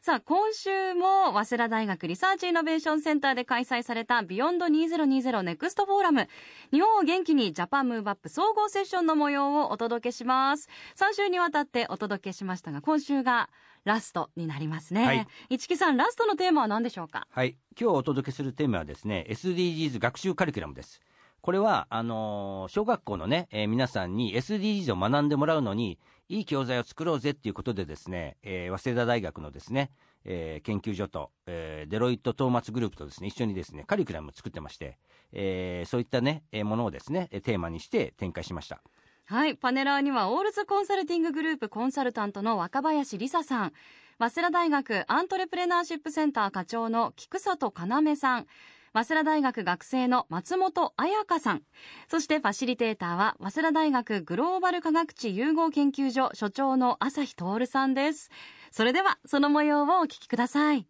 [0.00, 6.28] さあ、今週も早稲田大学リサーチイノベーションセンターで開催された beyond 2020 NEXT フォーラム。
[6.72, 10.68] 日本を元気に Japan Move Up 総合セッションの模様をお届けします。
[10.96, 13.50] 3週にわたってお届けしましたが、今週が
[13.84, 15.04] ラストになりますね。
[15.04, 15.26] はい。
[15.50, 17.26] 一木さん、ラストのテーマは何でしょうか？
[17.30, 17.56] はい。
[17.78, 21.00] 今日お届けするテーマはですね SDGs 学習カリキュラムです。
[21.40, 29.90] これはあのー小学校のね、えー皆さんに SDGs を学んでもらうのにいい教材を作ろうぜっていうことでですね、えー早稲田大学のですね、
[30.24, 34.98] えー研究所と、えーデロイト・トーマツグループとですね一緒にですねカリキュラムを作ってまして、
[35.32, 38.82] えーそういったね、えーものをですねテーマにして展開しました。
[39.24, 43.72] はい、パネラーにはオールズコンサルティンググループコンサルタントの若林梨沙さん、
[44.18, 48.46] 早稲田大学アントレプレナーシップセンター課長の菊里要さん、
[48.94, 51.62] 早稲田大学学生の松本彩香さん、
[52.08, 58.30] そしてファシリテーターは早稲田大学グローバル科学知融合研究所所長の朝日透さんです。
[58.70, 60.86] それではその模様をお聞きください。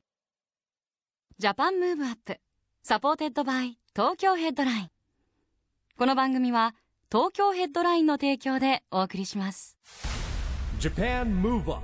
[1.39, 2.39] Japan Move Up
[2.83, 4.91] supported by Tokyo Headline。
[5.97, 6.75] この番組は
[7.11, 9.77] 東京ヘッドラインの提供でお送りします。
[10.79, 11.83] Japan Move Up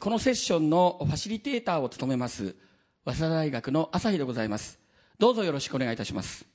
[0.00, 2.56] このセッションのファシリテーターを務めます
[3.04, 4.78] 早稲田大学の朝日でございます。
[5.18, 6.46] どうぞよろしくお願いいたします。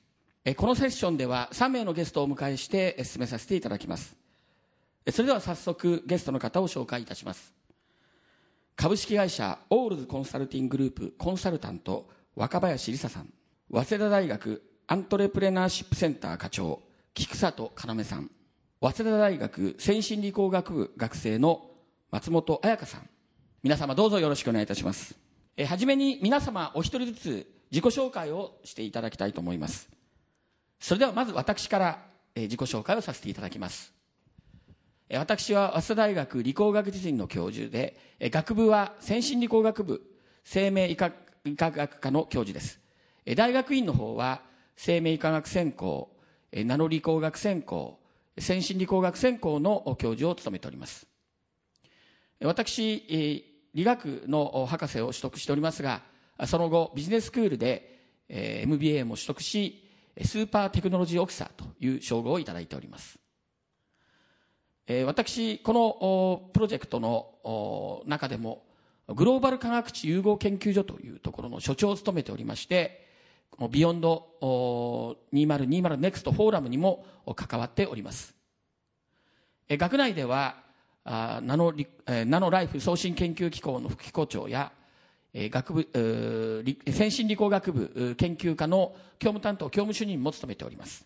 [0.56, 4.16] このセッションでは3名のゲストをお迎えして進めさせていただきます。
[5.12, 7.54] それでは早速ゲストの方を紹介いたします。
[8.78, 13.34] 株式会社オールズコンサルティンググループコンサルタント若林梨沙さん。
[13.70, 16.82] 早稲田大学アントレプレナーシップセンター課長
[17.14, 18.32] 菊里要さん。
[18.80, 21.72] 早稲田大学先進理工学部学生の
[22.10, 23.10] 松本彩香さん。
[23.64, 25.27] 皆様どうぞよろしくお願いいたします。
[25.60, 29.90] えーはじめに皆様お一人ずつ自己紹介をしていただきたいと思います。
[30.80, 32.00] それではまず私から
[32.36, 33.92] えー自己紹介をさせていただきます。
[35.10, 40.04] えー私は早稲田大学理工学人の教授でえー学部は先進理工学部
[40.44, 41.12] 生命医科
[41.44, 42.80] 医科学科の教授です。
[43.26, 44.42] えー大学院の方は
[44.76, 46.12] 生命医科学専攻
[46.52, 48.00] えーナノ理工学専攻
[48.38, 51.08] 先進理工学専攻の教授を務めております。
[52.44, 56.02] 私、理学の博士を取得しておりますが、
[56.48, 59.88] その後、ビジネススクールで、MBA も取得し、
[60.26, 63.20] スーパーテクノロジーオフィサーという称号をいただいております。
[65.06, 68.66] 私、このプロジェクトの中でも、
[69.10, 73.06] グローバル科学地融合研究所というところの所長を務めておりまして、
[73.52, 77.06] この beyond 2020 NEXT フォーラムにも
[77.36, 78.34] 関わっております。
[79.70, 80.66] 学内では
[81.08, 81.88] ナノリ、
[82.26, 84.74] ナノライフ創新研究機構の副機構長や、
[85.34, 91.06] 学部先進理工学部研究科の教務担当教務主任も務めております。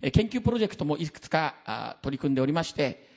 [0.00, 3.08] 研究プロジェクトもいくつか取り組んでおりまして、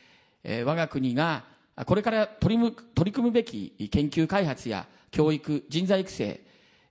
[0.43, 1.43] 我が国が
[1.85, 6.41] これから取りむ取り組むべき研究開発や教育人材育成、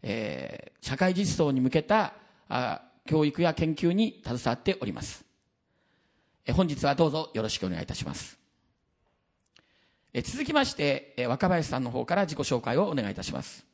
[0.02, 2.12] えー社会実装に向けた
[2.48, 5.24] あ教育や研究に携わっております。
[6.52, 8.45] 本日はどうぞよろしくお願いいたします。
[10.18, 13.66] え続きまして、え若林さんの方から自己紹介をお願いいたします。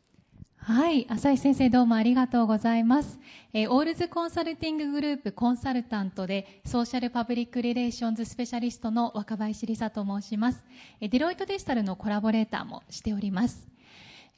[0.56, 3.20] はい、浅井先生どうもありがとうございます。
[3.52, 10.64] えーオールズコンサルティンググループコンサルタントでソーシャルパブリックリレーションズスペシャリストの若林理沙と申します。
[11.00, 13.68] えーデロイトデジタルのコラボレーターもしております。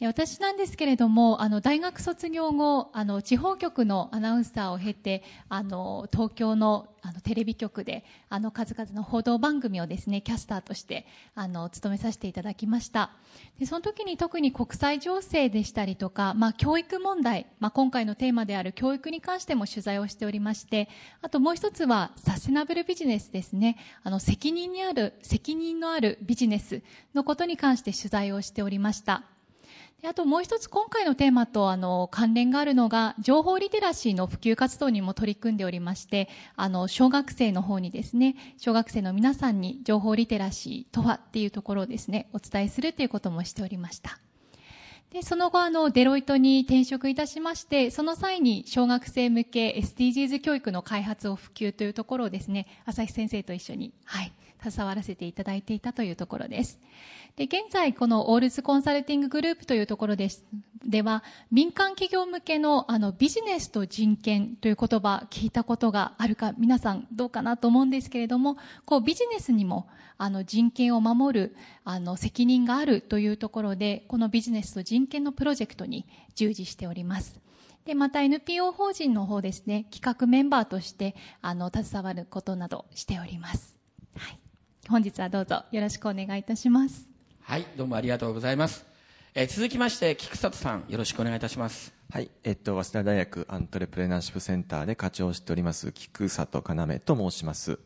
[0.00, 13.10] 私なんですけれども、あの大学卒業後、あの地方局のアナウンサーを経て、あの東京のあのテレビ局であの数々の報道番組をですねキャスターとしてあの務めさせていただきました。
[13.58, 20.88] でその時に特に国際情勢でしたりとか、まあ、教育問題、まあ、今回のテーマである教育に関しても取材をしておりまして
[21.20, 26.82] あともう一つはサステナブルビジネスですねあの責任にある責任のあるビジネス
[27.14, 29.24] のことに関して取材をしておりました
[30.06, 44.18] あともう一つ今回のテーマとあの関連があるのが情報リテラシーの普及活動にも取り組んでおりましてあの小学生の方にですね小学生の皆さんに情報リテラシーとはっていうところをですねお伝えするということもしておりました。
[45.10, 54.32] でその後あのデロイトに転職いたしましてその際に小学生向け SDGs 教育の開発を普及というところをですね朝日先生と一緒に、はい、
[54.70, 56.80] 携わらせていただいていたというところです。
[57.36, 60.44] で現在このオールズコンサルティンググループというところです。
[60.86, 69.88] では民間企業向けのあのビジネスと人権という言葉聞いたことがあるか皆さんどうかなと思うんですけれどもこうビジネスにも
[70.18, 77.40] あの人権を守るあの責任があるというところでこのビジネスと人権のプロジェクトに従事しております。
[77.84, 79.86] でまた NPO 法人の方ですね。
[79.90, 83.76] 企画メンバーとしてあの携わることなどしております、
[84.16, 84.38] はい、
[84.88, 87.10] 本日はどうぞよろしくお願いいたします。
[87.40, 88.86] はいどうもありがとうございます、
[89.34, 91.94] えー、続きまして菊里さんよろしくお願いいたします。
[92.10, 97.78] はい、えっと、早稲田大学アントレプレナーシップセンターで課長をしております菊里要と申します。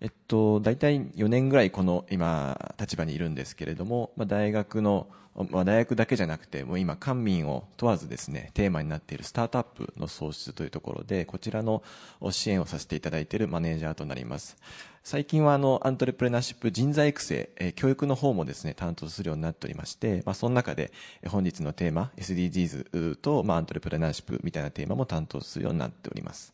[0.00, 5.08] えっと、大体4年ぐらいこの今立場にいるんですけれども、まあ、大学の
[5.48, 11.82] まあ、大学だけじゃなくて、もう今、官民を問わずですね、テーマになっているスタートアップの創出というところで、こちらの
[12.30, 14.56] 支援をさせていただいているマネージャーとなります。
[15.02, 20.92] 最近はあの、アントレプレナーシップ人材育成、え教育の方もですね、担当するようになっておりまして、まあ、その中で、
[21.26, 26.52] 本日のテーマ、SDGs と、まあ、アントレプレナーシップみたいなテーマも担当するようになっております。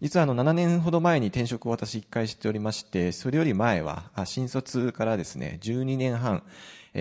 [0.00, 6.42] 実はあの7年ほど前に転職を私1回しておりまして、それより前は、新卒からですね、12年半、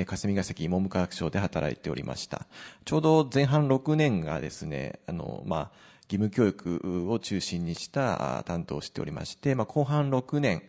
[0.06, 2.46] 霞が関文部科学省で働いておりました。
[2.86, 5.72] ちょうど前半6年がですね、あの、まあ、
[6.10, 10.64] 義務教育を中心にした担当をしておりまして、まあ、後半6年、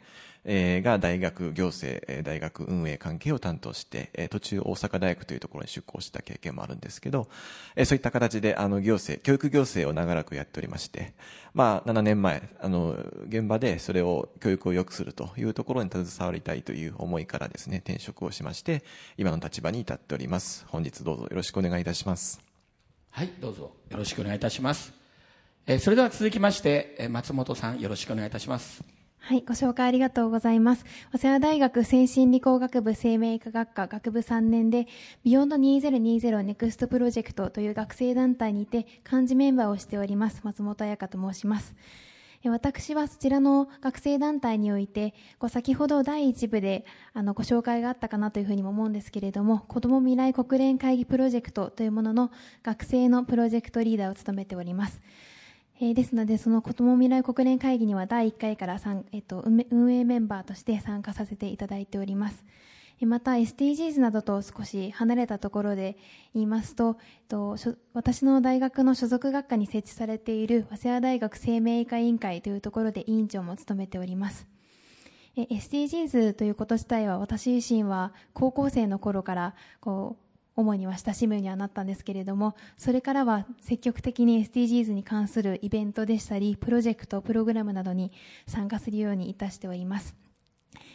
[0.48, 7.28] え、が大学行政、大学運営関係を担当して、え、途中大阪大学というところに出向した経験もあるんですけど、
[7.74, 11.14] え、そういった形で、あの、行政、教育行政を長らくやっておりまして、
[11.52, 12.96] まあ、7年前、あの、
[13.28, 18.84] 現場でそれを、教育を良くするというところに携わりたいという思いからですね、転職をしまして、
[19.16, 20.64] 今の立場に至っております。
[20.68, 22.40] 本日どうぞよろしくお願いいたします。
[23.10, 25.05] はい、どうぞよろしくお願いいたします。
[25.68, 28.84] えー、それでは続きまして、松本さんよろしくお願いいたします。
[29.18, 30.84] はい、ご紹介ありがとうございます。
[31.10, 34.86] 早稲田大学先進理工学部生命科学科学部3年で、
[35.24, 41.74] Beyond 2020 Next Project という学生団体にて幹事メンバーをしております、松本彩香と申します。
[42.44, 45.14] 私はそちらの学生団体において、
[45.48, 52.30] 先ほど第1部であのご紹介があったかなというふうにも思うんですけれども、子ども未来国連会議プロジェクトというものの
[52.62, 55.02] 学生のプロジェクトリーダーを務めております。
[55.78, 58.80] えー、ですので、その子ども未来国連会議には第1回から
[59.12, 62.44] えっと、運営メンバーとして参加させていただいております。
[63.04, 65.98] また SDGs などと少し離れたところで
[66.32, 67.56] 言いますと、えっと
[67.92, 74.46] 私の大学の所属学科に設置されている早稲田大学生命医科委員会というところで委員長も務めております。
[75.36, 80.25] SDGs ということ自体は私自身は高校生の頃からこう
[80.56, 88.10] 主には親しむようにはなったんですけれども、それからは積極的に SDGs に関するイベントでしたり、プロジェクト、プログラムなどに
[88.46, 90.16] 参加するようにいたしております。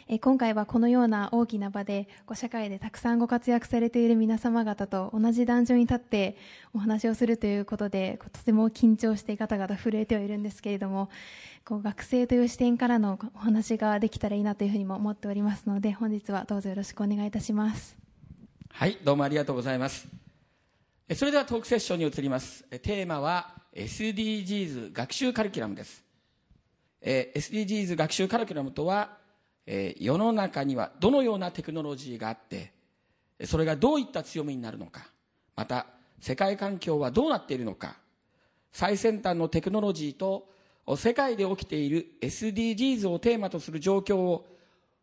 [0.07, 6.35] え今回はこのような大きな場でこ社会でたくさんご活躍されている皆様方と同じ壇上に立って
[6.73, 11.09] お話をするということでとても緊張して方々震えてはいるんですけれども
[11.65, 18.10] こう学生という視点からのお話ができたらいいなというふうにも思っておりますので本日はどうぞよろしくお願いいたします。
[18.73, 20.07] はい、どうもありがとうございます。
[21.15, 22.63] それではトークセッションに移ります。
[22.79, 26.03] テーマは SDGs 学習カリキュラムです。
[27.03, 29.17] SDGs 学習カリキュラムとは、
[29.67, 32.71] 世の中にはどのようなテクノロジーがあって、
[33.45, 35.07] それがどういった強みになるのか、
[35.55, 35.85] また
[36.19, 37.97] 世界環境はどうなっているのか、
[38.71, 40.49] 最先端のテクノロジーと
[40.97, 44.47] 世界で起きている SDGs をテーマとする状況を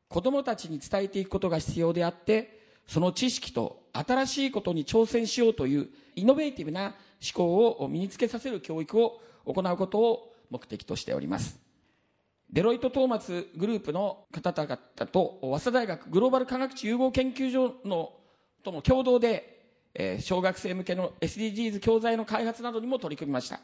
[0.08, 2.57] 子供たちに伝えていくことが必要であって、
[2.88, 11.60] その知識と新しいことに挑戦しようというイノベーティブな思考を身につけさせる教育を行うことを目的としております。
[12.50, 14.78] デロイト・トーマツグループの方々
[15.12, 18.12] と早稲田大学グローバル科学地融合研究所の
[18.64, 23.60] との共同で、えー、小学生向けの SDGs 教材の開発などにも取り組みました。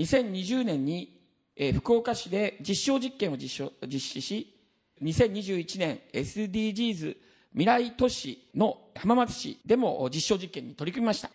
[0.00, 1.20] 2020年に、
[1.54, 4.56] えー、福岡市で実証実験を実証実施し、
[5.02, 11.30] 2021年 SDGs 未来都市の浜松市でも実証実験に取り組みました。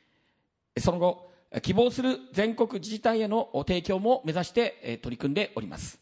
[0.80, 1.32] その後、
[1.62, 6.00] 希望する全国自治体への提供も目指して取り組んでおります。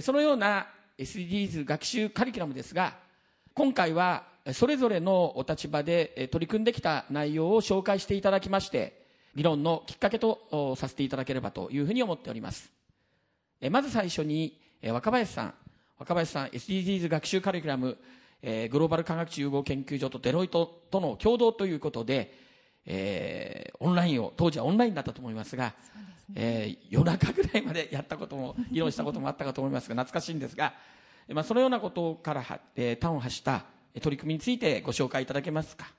[0.00, 2.96] そのような SDGs 学習カリキュラムですが、
[3.54, 12.70] 今回はそれぞれのお立場で取り組んできた内容を紹介していただきまして、議論のきっかけとさせていただければというふうに思っております。
[13.70, 15.54] まず最初に若林さん、
[15.98, 17.96] 若林さん SDGs 学習カリキュラム
[18.42, 22.32] えー、グローバル科学地融合研究所とデロイトとの共同ということで、
[22.84, 30.74] えー、オンラインを当時はオンラインだったと思いますが、すね、えー、夜中ぐらいまでやったことも議論したこともあったかと思いますが懐かしいんですが、
[31.28, 33.64] まあ、そのようなことからは、えー端を発した
[34.00, 35.90] 取り組みについてご紹介いただけますか？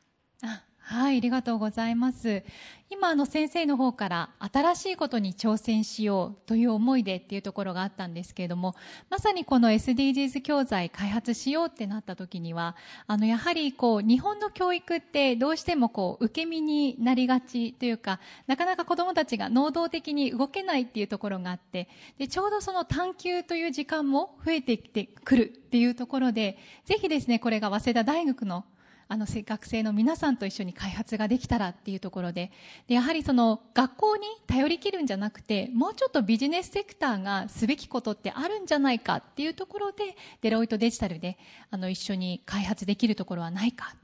[0.44, 2.44] あはい、ありがとうございます。
[2.90, 8.74] 今、あの、先生の方から、新しいことに挑戦しようという思いでっていうところがあったんですけれども、
[9.10, 28.64] まさにこの SDGs 教材開発しようってなった時には、あの、やはりこう、日本の教育ってどうしてもこう、受け身になりがちというか、なかなか子供たちが能動的に動けないっていうところがあって、で、ちょうどその探求という時間も増えてきてくるっていうところで、ぜひですね、これが早稲田大学の
[29.10, 32.52] あのせ学生の皆さんと一緒に開発ができたらっていうところで。
[32.88, 41.38] でやはりその学校に頼りきるんじゃなくてもうちょっとビジネスセクターがすべきことってあるんじゃないかっていうところでデロイトデジタルで
[41.72, 43.96] あの一緒に開発できるところはないか。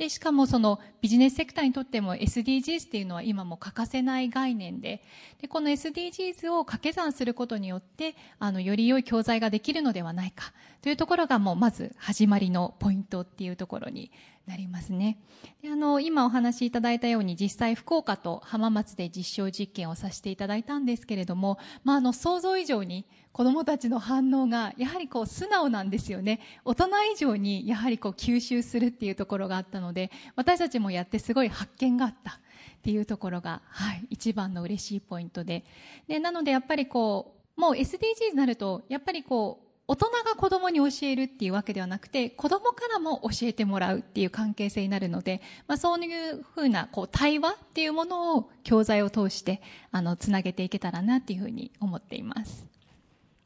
[0.00, 5.02] でしかもそのビジネスセクターにとっても SDGs っていうのは今も欠かせない概念で。
[5.42, 10.54] でこの SDGs を掛け算することによってあのより良い教材ができるのではないか。
[10.80, 14.10] というところがもうまず始まりのポイントっていうところに
[14.50, 15.18] なりますね。
[15.62, 26.40] であの今お話しいただいたように実際福岡と浜松で実証実験をさせていただいたんですけれども、まあ、あの想像以上に子どもたちの反応がやはりこう素直なんですよね。
[26.64, 32.40] 大人以上にやはりこう吸収するっていうところがあったので私たちもやってすごい発見があった。
[32.80, 35.64] っていうところが、はい、一番の嬉しいポイントで。
[36.08, 52.68] でなのでやっぱりこうもう SDGs になるとやっぱりこう大人が子供に教えるっていうわけではなくて子供からも教えてもらうっていう関係性になるので、まあ、そういうふうなこう対話っていうものを教材を通してあのつなげていけたらなっていうふうに思っています。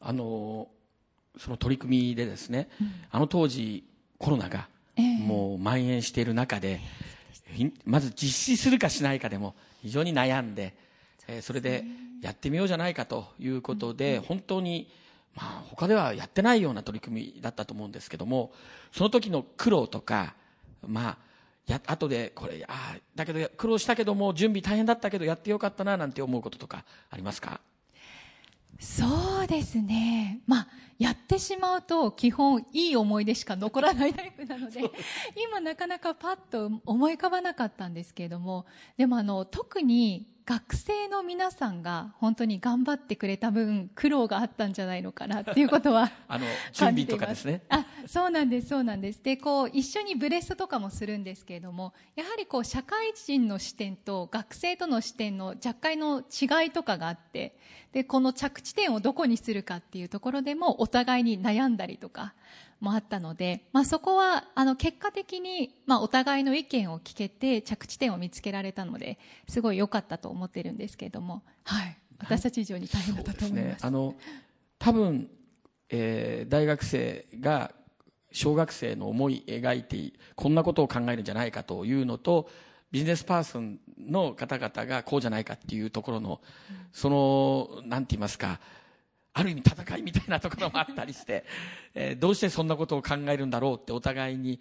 [0.03, 0.69] あの
[1.39, 2.69] その取り組みでですね、
[3.11, 3.83] あの当時
[4.19, 5.19] コロナがええ。
[5.19, 6.83] もう蔓延している中で、
[7.55, 10.77] ひまず実施するかしないかでも非常に悩んで、
[11.27, 11.85] えーそれで
[12.21, 14.91] やってみようじゃないかということで、本当に、
[15.35, 18.53] まあ、他ではやってないような取り組みだったと思うんですけども
[18.93, 20.35] その時の苦労とか
[20.87, 21.19] まあ
[21.67, 27.61] や後でこれああだけど苦労したけども準備大変だったけどやってよかったななんて思うこととかありますか？
[28.79, 30.41] そうですね。
[30.47, 34.81] まあ、やってしまうと基本いい思い出しか残らないタイプなので、
[35.49, 47.63] 今なかなかパッと思い浮かばなかったんですけれども、でもあの、特に学生の皆さんが本当に頑張ってくれた分苦労があったんじゃないのかなっていうことは あの 準備とかですね。
[47.71, 49.23] あそうなんですそうなんです。
[49.23, 57.57] でこう一緒にブレストとかもするんですけれどもやはりこう社会人の視点と学生との視点の若干の違いとかがあって
[57.93, 62.35] でこの着地点をどこにするかっていうところでもお互いに悩んだりとか
[62.85, 73.85] もあったので、まあ、そこはあの結果的に、まあ、お互いの意見を聞けて着地点を見つけられたのですごい良かったと思ってるんですけれども、はい、私たち以上に大変だったと思います。
[73.85, 74.15] あの
[74.79, 75.31] 多分、
[75.89, 77.73] えー大学生が
[78.33, 82.51] 小学生の思い描いてこんなことを考えるんじゃないかというのと
[82.91, 86.41] ビジネスパーソンの方々がこうじゃないかっていうところの、
[86.93, 88.61] そのなんて言いますか
[89.35, 91.45] ある意味戦いみたいなところもあったりして、
[91.95, 94.61] えーどうしてそんなことを考えるんだろうってお互いに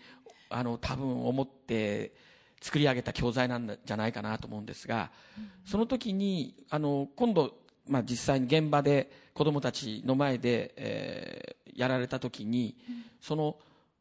[0.50, 2.14] あの多分思って
[2.60, 5.12] 作り上げた教材なんじゃないかなと思うんですが、
[5.64, 7.56] その時にあの今度、
[7.88, 12.78] まあ、実際に現場で子どもたちの前で、えーやられた時に、
[13.20, 13.58] その、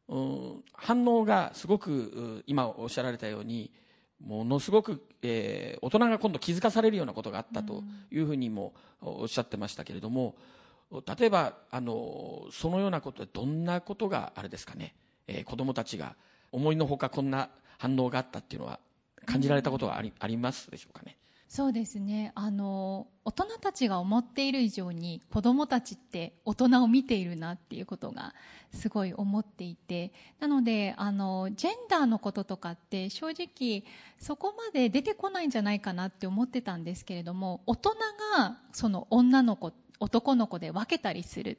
[0.07, 3.71] うん反応がすごくう今おっしゃられたように
[4.19, 10.35] ものすごく、えー大人が今度気づかされるようなことがあったというふうにもおっしゃってましたけれども
[11.01, 14.93] 例えばあのそのようなことでどんなことがあれですかね、
[15.27, 16.15] えー子どもたちが
[16.51, 18.79] 思いのほかこんな反応があったっていうのは
[19.25, 21.17] 感じられたことはあり,、ありますでしょうかね。
[21.49, 22.31] そうですね。
[22.33, 28.33] あの大人たちが思っている以上に子どもたちって大人を見ているなっていうことが
[28.71, 30.13] すごい思っていて。
[30.39, 33.83] なのであのジェンダーのこととかって正直
[34.17, 37.91] そこまで出てこないんじゃないかなって思ってたんですけれども大人
[38.37, 41.57] がその女の子男の子で分けたりする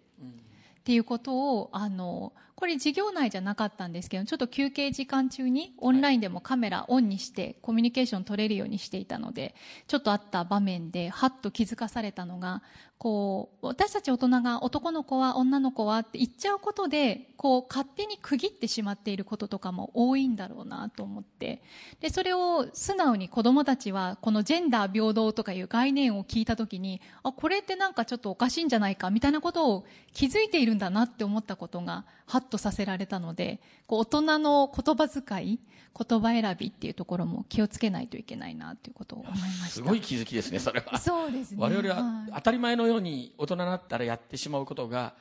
[0.81, 9.55] っていうことをあのこれ授業内じゃなかったんですけどちょっと休憩時間中にオンラインでもカメラオンにしてコミュニケーション取れるようにしていたので
[9.89, 12.63] ちょっとあった場面ではっと気づかされたのが
[12.99, 21.63] こう私たち大人が男の子は女の子はって言っちゃうことでこう勝手に区切ってしまっていることとかも多いんだろうなと思って。
[22.01, 35.61] でそれを素直に子どもたちはこのジェンダー平等とかいう概念を聞いた時にあこれってなんかちょっとおかしいんじゃないかみたいなことを気づいているんだなって思ったことがハッとさせられたのでこう大人の言葉遣い
[35.97, 40.99] 言葉選びっていうところも気をつけないといけないなということを思いましたすごい気づきですね、それは。
[40.99, 45.15] そうですね我々ははい当たり前のように大人になったらやってしまうことが、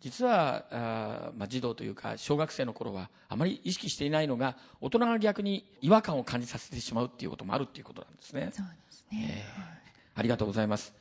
[0.00, 8.50] 実はあ、まあ、児童というか小学生の頃はあまり意識していないのが大人が逆に違和感を感じさせてしまうっていうこともあるっていうことなんですね。
[8.54, 9.80] そうですね、えー
[10.14, 10.92] ありがとうございます。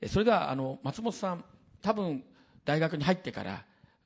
[0.00, 1.44] えそれではあの松本さん
[1.82, 2.22] 多分
[2.64, 3.64] 大学に入ってから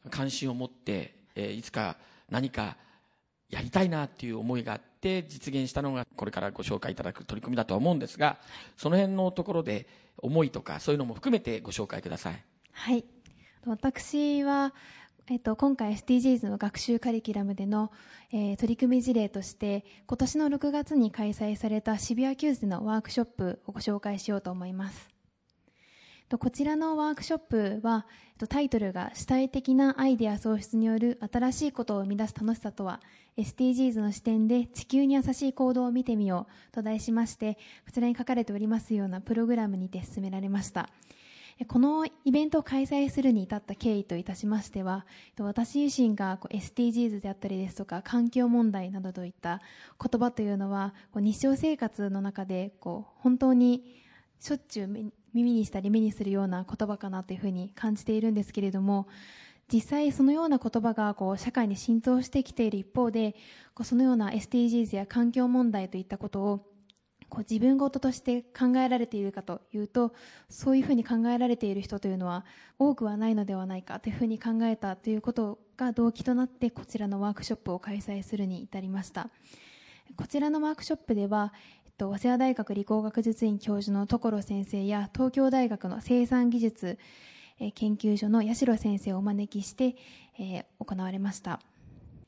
[0.08, 1.96] 関心を持って、えーいつか
[2.30, 2.76] 何か
[3.50, 8.38] やりたいなっていう思いがあって実現したのがこれからご紹介いただく取り組みだとは思うんですが、
[8.76, 9.86] その辺のところで
[10.18, 12.44] 思いとかそういうのも含めてご紹介ください。
[12.72, 13.04] はい。
[13.66, 14.72] 私は、
[15.28, 17.90] えっと、今回 SDGs の学習カリキュラムでの、
[18.32, 25.19] えー取り組み事例として、今年の6月に開催された渋谷 QWS のワークショップをご紹介しようと思います。
[26.38, 28.06] こちらのワークショップは、
[28.48, 33.00] タイトルが主体的なアイデア創出による新しいことを生み出す楽しさとは、
[33.36, 40.88] SDGs の視点で地球に優しい行動を見てみようと題しまして、こちらに書かれておりますようなプログラムにて進められました。
[41.66, 45.04] このイベントを開催するに至った経緯といたしましては、
[45.38, 49.60] 私自身が SDGs であったりですとか、環境問題などといった
[50.00, 53.96] 言葉というのは、日常生活の中で本当に
[54.38, 59.06] しょっちゅう耳にしたり目にするような言葉かなというふうに感じているんですけれども、
[59.72, 63.36] 実際そのような言葉がこう社会に浸透してきている一方で、
[63.74, 66.70] こうそのような SDGs や環境問題といったことを
[67.30, 70.12] こう自分事として考えられているかというと
[70.48, 72.44] そういうふうに考えられている人というのは
[72.78, 79.30] 多くはないのではないかというふうに考えたということが動機となってこちらのワークショップを開催するに至りました。
[80.16, 81.52] こちらのワークショップでは、
[82.00, 86.98] 早稲田大学理工学術院教授の所先生や東京大学の生産技術
[87.74, 89.96] 研究所の八代先生をお招きして、
[90.78, 91.60] 行われました。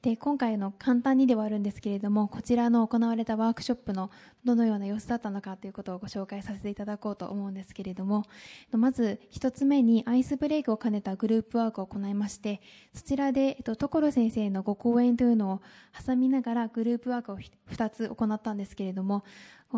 [0.03, 4.11] で今回の簡単にではあるんですけれどもこちらの行われたワークショップの
[4.45, 8.25] どのような様子だったのかということをご紹介させていただこうと思うんですけれども
[8.73, 12.61] まず一つ目にアイスブレイクを兼ねたグループワークを行いまして
[12.93, 15.63] そちらで、えっと、所先生のご講演というのを
[16.05, 19.23] 挟みながらグループワークを2つ行ったんですけれども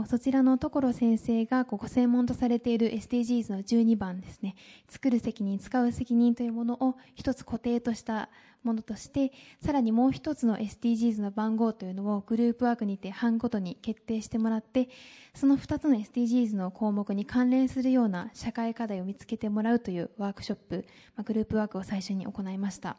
[0.09, 4.57] そちらの所先生がご専門とされている SDGs の12番ですね
[4.89, 8.29] 作る責任使う責任というものを一つ固定とした
[8.64, 9.33] ものとして
[9.64, 14.88] さらにもう一つの SDGs の番号というのをグループワークにて班ごとに決定してもらって
[15.35, 20.85] その2つの SDGs の項目に関連するような社会課題を見つけてもらうというワークショップ、
[21.16, 22.96] まあグループワークを最初に行いました。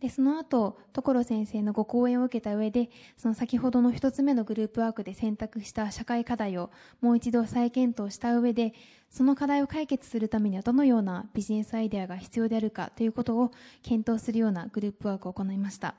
[0.00, 8.74] でその後所先生のご講演を受けた上でその先ほどの一つ目のグループワークで選択した社会課題をもう一度再検討した上で
[9.10, 13.50] その課題を解決するためにはどのようなビジネスアイデアが必要であるかということを
[13.82, 15.96] 検討するようなグループワークを行いました。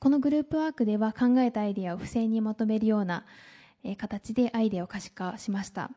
[0.00, 3.24] このグループワークでは考えたアイデアを付箋にまとめるような
[3.98, 5.90] 形でアイデアを可視化しました。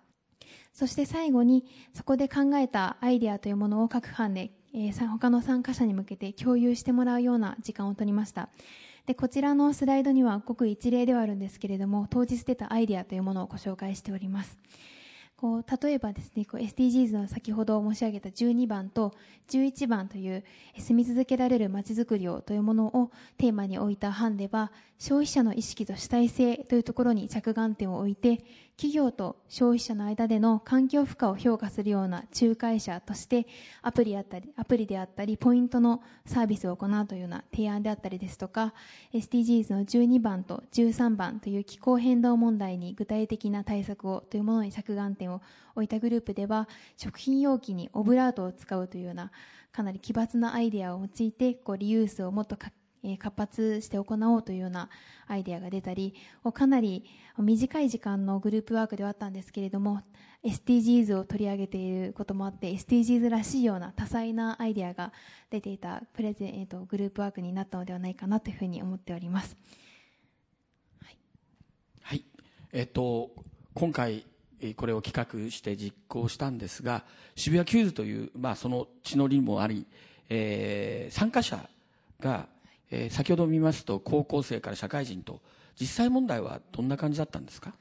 [0.73, 8.49] そして最後にそこで考えたアイデアというものを各班で、えー他の参加者に向けて共有してもらうような時間を取りました。
[9.05, 14.57] でこちらのスライドにはごく一例ではあるんですけれども当日出たアイデアというものをご紹介しております。
[15.35, 19.13] こう例えばですね SDGs の先ほど申し上げた12番と
[19.49, 20.43] 11番という
[20.77, 24.71] 住み続けられるまちづくりをというものをテーマに置いた班では
[25.03, 28.37] 消費者の意識と主体性というところに着眼点を置いて
[28.77, 33.45] 企業と消費者の間での環境負荷を評価するような仲介者として
[33.81, 38.73] アプリやったりアプリであったりポイントのサービスを行うというような提案であったりですとか
[39.13, 45.41] SDGs の12番と13番という気候変動問題に具体的な対策をというものに着眼点を
[45.75, 49.31] 置いたグループでは食品容器にオブラートを使うというような
[49.73, 52.55] かなり奇抜なアイデアを用いてこうリユースをもっと
[53.03, 54.89] え活発して行おうというような
[55.27, 56.15] アイデアが出たり
[56.53, 57.03] かなり
[57.37, 60.01] 短い時間のグループワークではあったんですけれども
[60.43, 65.11] SDGs を取り上げていることもあって SDGs らしいような多彩なアイデアが
[65.49, 69.55] 出ていたプレゼン、えーとグループワークになったのではないかなというふうに思っております。
[71.01, 71.17] はい、
[72.01, 72.25] はい。
[72.71, 73.31] えっと
[73.73, 74.25] 今回
[74.75, 77.03] これを企画して実行したんですが
[77.35, 79.85] 渋谷 QWS という、まあ、その地の利もあり、
[80.29, 81.69] えー参加者
[82.19, 82.47] が、
[82.91, 85.41] えー先ほど見ますと高校生から社会人と
[85.79, 87.73] 実際問題はどんな感じだったんですか？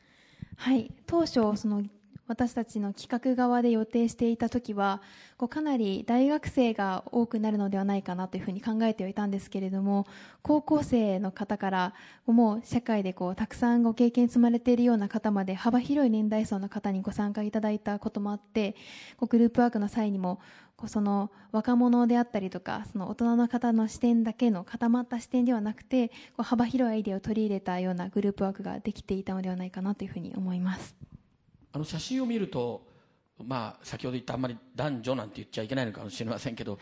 [0.57, 1.83] はい、当初その
[2.29, 5.03] 私たちの企画側で予定していた時は
[5.37, 10.07] こうかなり大学生が多くなるのではないかなというふうに考えてはいたんですけれども
[10.43, 11.95] 高校生の方から
[12.27, 18.77] もう社会でこうたくさんご経験積まれているような方まで幅広い年代層の方にご参加いただいたこともあって
[19.17, 20.41] こうグループワークの際にも
[20.87, 31.12] その若者であったりとかその大人の方の視点だけの固まった視点ではなくてこう幅広いアイデアを取り入れたようなグループワークができていたのではないかなというふうに思います。
[31.73, 32.87] あの写真を見ると、
[33.43, 36.79] まあ、先ほど言ったあんまり男女なんて言っちゃいけないのかもしれませんけど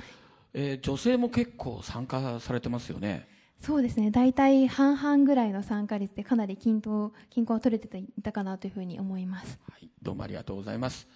[0.53, 3.29] えー女性も結構参加されてますよね。
[3.61, 11.07] そうですね大体半々ぐらいの参加率でかなり均等均衡が取れていたかなというふうに思いますはい、どうもありがとうございます。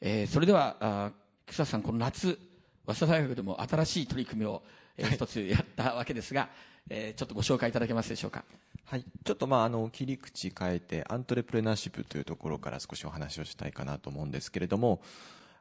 [0.00, 1.12] えーそれでは、あー
[1.46, 2.38] 菊田さん、この夏、
[2.86, 4.62] 早稲田大学でも新しい取り組みを、
[4.96, 6.48] えー一つやったわけですが、
[6.90, 8.44] えーちょっとご紹介いただけますでしょうか？
[8.86, 15.00] はい、ちょっとまああの切り口変えてアントレプレナーシップというところから少しお話をしたいかなと思うんですけれども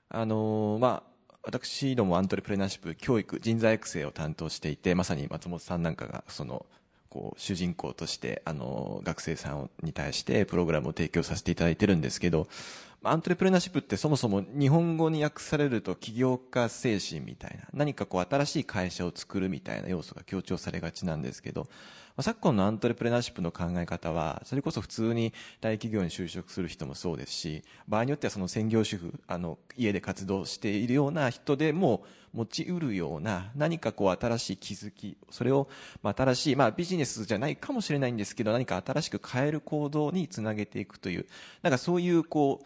[0.09, 6.65] あのまあ私どもアントレプレナーシップ教育人材育成を担当していてまさに松本さんなんかがその
[7.13, 12.47] こう主人公としてあの学生さんに対してプログラムを提供させていただいてるんですけど
[13.03, 21.67] アントレプレナーシップってそもそも日本語に訳されると起業家精神みたいな何かこう新しい会社を作るみたいな要素が強調されがちなんですけど、
[22.15, 35.67] あ昨今のアントレプレナーシップの考え方はそれこそ普通に大企業に就職する人もそうですし場合によってはその専業主婦あの家で活動しているような人でも持ちうるような何かこう新しい気づきそれを
[36.01, 41.25] ま新しい、まあ、ビジネスじゃないかもしれないんですけど何か新しく変える行動につなげていくという
[41.61, 42.65] なんかそういうこう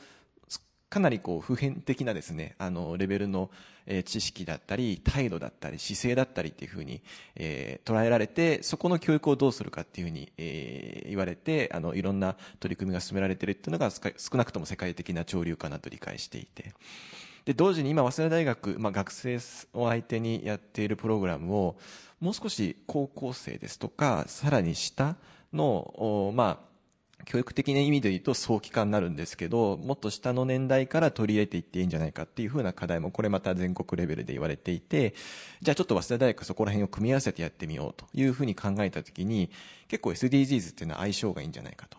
[0.89, 3.49] かなりこう普遍的なですね、あの、レベルの、
[3.89, 7.01] え知識だったり、態度だったり、姿勢だったりっていうふうに、
[7.35, 16.73] えー捉えられて、そこの教育をどうするかっていうふうに、えー言われて、あの、いろんな取り組みが進められてるっていうのが少なくとも世界的な潮流かなと理解していて。
[17.45, 19.39] で、同時に今、早稲田大学、まあ、学生
[19.73, 21.77] を相手にやっているプログラムを、
[22.19, 25.15] もう少し高校生ですとか、さらに下
[25.53, 26.66] の、まあ、
[27.25, 35.13] 教育的な意味で言うと早期化になるんですけど、もっと下の年代から取り入れていっていいんじゃないかっていうふうな課題も、これまた全国レベルで言われていて、
[35.61, 39.49] じゃあちょっと早稲田大学そこら辺を組み合わせてやってみようというふうに考えたときに、
[39.87, 41.97] 結構 SDGs っていうのは相性がいいんじゃないかと。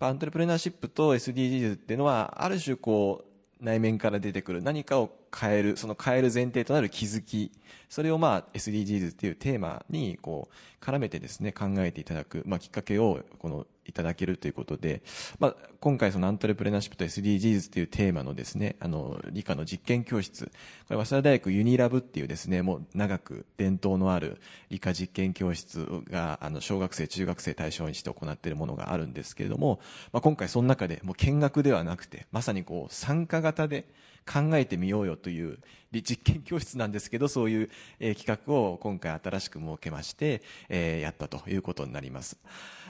[0.00, 3.28] アントレプレナーシップと SDGs っていうのは、ある種こう、
[3.60, 7.52] 内面から出てくる何かを変える、その変える前提となる気づき、
[7.88, 15.02] それをまあ SDGs っていうテーマにこう絡めてですね、考えていただく、まあきっかけをこのいただけるということで、
[15.38, 20.46] まあ今回そのアントレプレナーシップと SDGs っていうテーマのですね、あの理科の実験教室、
[20.88, 29.80] これ早稲田大学ユニラブっていうですね、もう長く伝統のある理科実験教室があの小学生、中学生対象にして行っているものがあるんですけれども、
[30.12, 33.86] まあ今回その中でもう見学ではなくて、まさにこう参加型で
[34.28, 35.58] 考えてみようよという
[35.92, 42.36] 実験教室なんですけど、そういう、えー企画を今回新しく設けまして、えーやったということになります。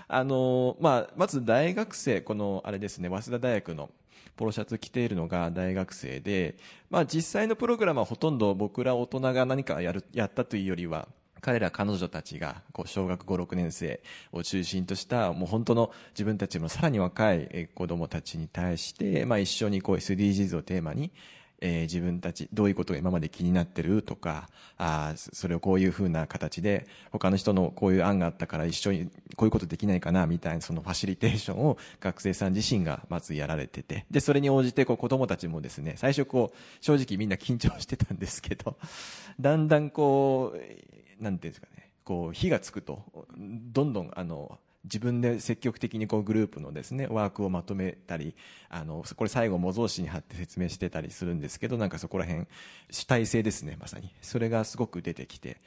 [0.09, 3.90] あのまあ、まず大学生、この、あれですね、早稲田大学の
[4.37, 6.57] ポロシャツ着ているのが大学生で、
[6.88, 11.09] まあ実際のプログラムはほとんど僕ら大人が何かやる、やったというよりは、
[11.40, 14.01] 彼ら彼女たちがこう小学5、6年生
[14.33, 21.12] を中心としたもう本当の自分たちのさらに若い子供たちに対して、まあ一緒にこう SDGs をテーマに、
[21.61, 38.77] えー自分たちどういうことが今まで気になってるとか、あそそれをこういうふうな形で他の人のこういう案があったから一緒にこういうことできないかなみたいなそのファシリテーションを学生さん自身がまずやられてて、で、それに応じてこう子供たちもですね、最初こう正直みんな緊張してたんですけど、
[39.40, 43.03] だんだんこう、なんていうんですかね、こう火がつくと、
[43.37, 48.35] どんどんあの、自分で積極的にこうグループのですね、ワークをまとめたり、
[48.69, 52.47] あの、これ最後模造紙に貼って説明してたりするんですけど、なんかそこら辺、
[52.91, 54.14] 主体性ですね、まさに。
[54.23, 55.61] それがすごく出てきて、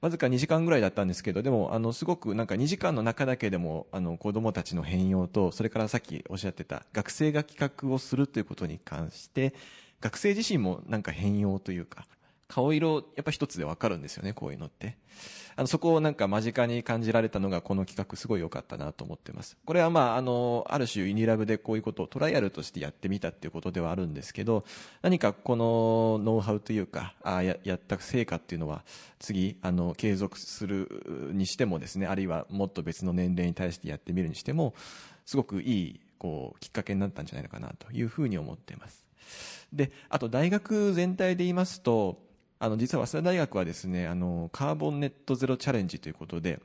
[0.00, 9.54] わずか2時間ぐらいだったんですけど、でも、あの、すごくなんか2時間の中だけでも、あの、子供たちの変容と、それからさっきおっしゃってた、学生が企画をするということに関して、
[10.00, 12.06] 学生自身もなんか変容というか、
[12.50, 14.96] 顔色、やっぱ一つでわかるんですよね、こういうのって。
[15.54, 19.56] あの、そこをなんか間近に感じられたのが、この企画すごい良かったなと思ってます。
[19.64, 24.64] これはまあ、あの、ある種ユニラブでこういうことをトライアルとしてやってみたっていうことではあるんですけど、
[25.00, 28.84] 何かこのノウハウというか、あややった成果っていうのは、
[29.20, 34.74] 次、あの、継続するにしてもですね、あるいはもっと別の年齢に対してやってみるにしても、
[35.24, 39.06] すごくいい、こう、きっかけになったんじゃないのかなというふうに思っています。
[39.72, 42.29] で、あと大学全体で言いますと、
[42.62, 46.60] あの、実は早稲田大学はですね、あの、カーボンネットゼロチャレンジということで、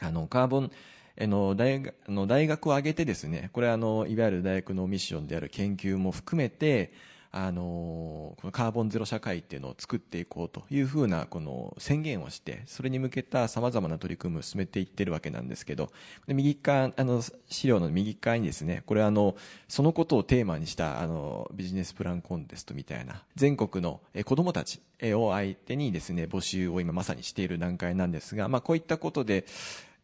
[0.00, 0.72] あの、カーボン、
[1.20, 6.92] あの、大学、の大学を挙げてですね、これあの、いわゆる大学のミッションである研究も含めて、
[7.32, 15.92] あの、このカーボンゼロ社会っていうのを作っていこうというふうな、この宣言をして、それに向けた様々な取り組みを進めていってるわけなんですけど、
[16.26, 19.36] で右側、あの、資料の右側にですね、これあの、
[19.68, 24.80] そのことをテーマにした、あの、ビジネスプランコンテストみたいな、全国のえ子供たち
[25.14, 29.44] を相手にですね、募集を今まさにしている段階なんですが、まあこういったことで、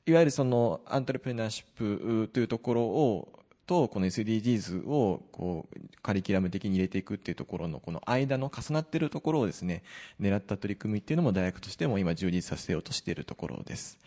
[0.07, 9.83] いわゆるそのアントレプレナーシップというところをとこの SDGs をこうカリキュラム的に入れていくっていうところのこの間の重なってるところをですね
[10.21, 13.99] 狙った取り組みっていうのも大学としても今充実させようとしているところです。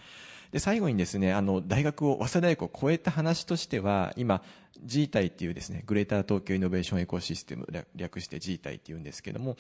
[0.51, 4.41] で最後にですねあの大学を早稲田大学を超えた話としては今
[4.83, 9.57] G 体っていうですねグレーター東京イノベーションエコシステム略して G 体っていうんですけども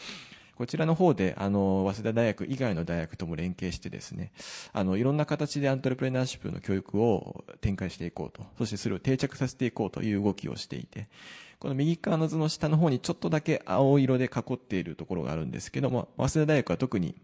[0.59, 4.33] こちらの方で、あの、早稲田大学以外の大学とも連携してですね、
[4.73, 11.07] あの、いろんな形でアントレプレナーシップの教育を展開していこうと、そしてそれを定着させていこうという動きをしていて、
[11.59, 17.15] この右側の図の下の方にちょっとだけ青色で囲っているところがあるんですけども、早稲田大学は特に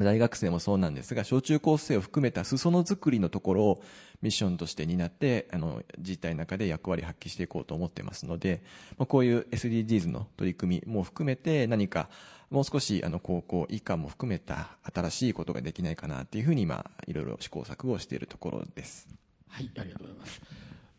[0.00, 3.82] 大学生もそうなんですが、小中高生を含めた裾野作りのところを
[4.20, 8.62] ミッションとして担って、あの、実態の中で役割発揮していこうと思ってますので、
[8.98, 12.08] まこういう SDGs の取り組みも含めて何か
[12.54, 19.08] もう少しあの高校以下も含めた新しいことができないかなっていうふうに今いろいろ試行錯誤をしているところです。
[19.48, 20.40] はいありがとうございます。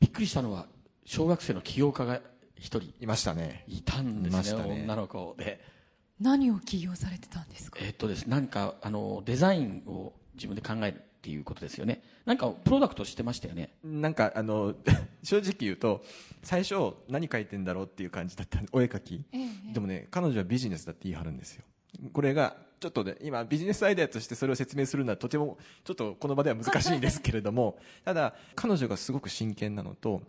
[0.02, 0.66] びっくりしたのは
[1.06, 2.20] 小学生の起業家が
[2.58, 2.94] 一人。
[3.00, 3.64] いましたね。
[3.70, 4.82] いたんですねね。
[4.84, 5.64] 女の子で。
[6.20, 7.80] 何を起業されてたんですか？
[7.82, 8.26] えっとです。
[8.26, 12.04] なんかあのデザインを自分で考えるっていうことですよね。
[12.24, 13.72] なんかプロダクトしてましたよね？
[13.84, 14.76] なんかあの
[15.24, 16.04] 正直言うと
[16.44, 18.60] 最初何書いてんだろうっていう感じだった。
[18.72, 21.64] お絵描き、ええ、でもね彼女はビジネスだって言い張るんですよ。
[22.14, 27.80] これがちょっとね今ビジネスアイデアとしてそれを説明するのはとてもちょっとこの場では難しいんですけれども。
[28.04, 30.22] ただ彼女がすごく真剣なのと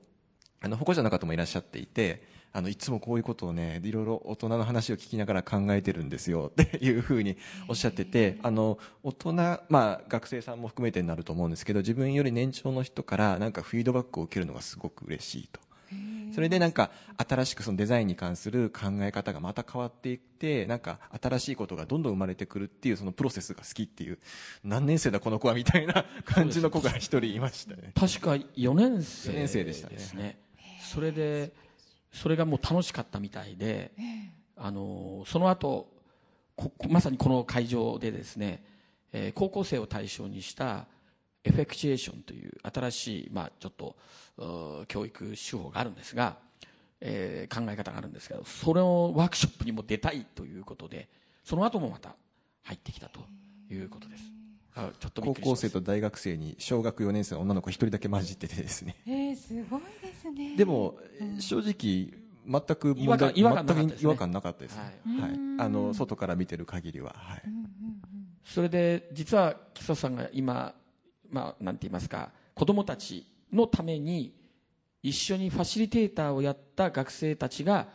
[0.62, 7.36] あの保護者の方もいらっしゃっていてあのいつもこういうことをねいろいろ大人の話を聞きながら考えてるんですよ っていうふうに
[7.68, 15.60] おっしゃっててあの大人、まあ、学生さんも含めてになると思うんですけど自分より年長の人からなんかフィードバックを受けるのがすごく嬉しいと。
[16.34, 24.18] それでなんか新しくそのデザインに関する考え方がまた変わっていってなんか新しいことがどんどん生まれてくるっていうそのプロセスが好きっていう
[24.64, 27.92] 何年生だこの子はみたいな 感じの子が一人いましたね。
[27.94, 30.38] 確か4年生年生でしたね。
[30.82, 31.52] それで
[32.16, 33.92] それがもう楽しかったみたいで、
[34.56, 35.88] あのその後
[36.88, 38.64] まさにこの会場でですね、
[39.12, 40.86] えー、高校生を対象にした
[41.44, 43.96] エフェクチュエーションという新しい、まあ、ちょっと
[44.88, 46.38] 教育手法があるんですが、
[47.00, 51.08] えー、考え方があるんですけどそれをワークショップにも出たいということで
[51.44, 52.16] その後もまた
[52.64, 53.20] 入ってきたと
[53.70, 54.22] いうことです。
[55.00, 58.94] ちょっと高校生と大学生に小学4年生の女の子一人だけ混じっててですね。
[59.06, 59.80] えー、すごい
[60.34, 60.56] ですね。
[60.56, 60.98] でも、
[61.38, 67.42] 正直、全く違和感違和感なかったです、ね、違和感なかったです、ね、はい、はい、あの外から見てる限りは、はい、
[68.44, 70.74] それで実は木曽さんが今
[71.28, 74.32] まあなんて言いますか子供たちのために
[75.02, 77.88] 一緒にファシリテーターをやった学生たちが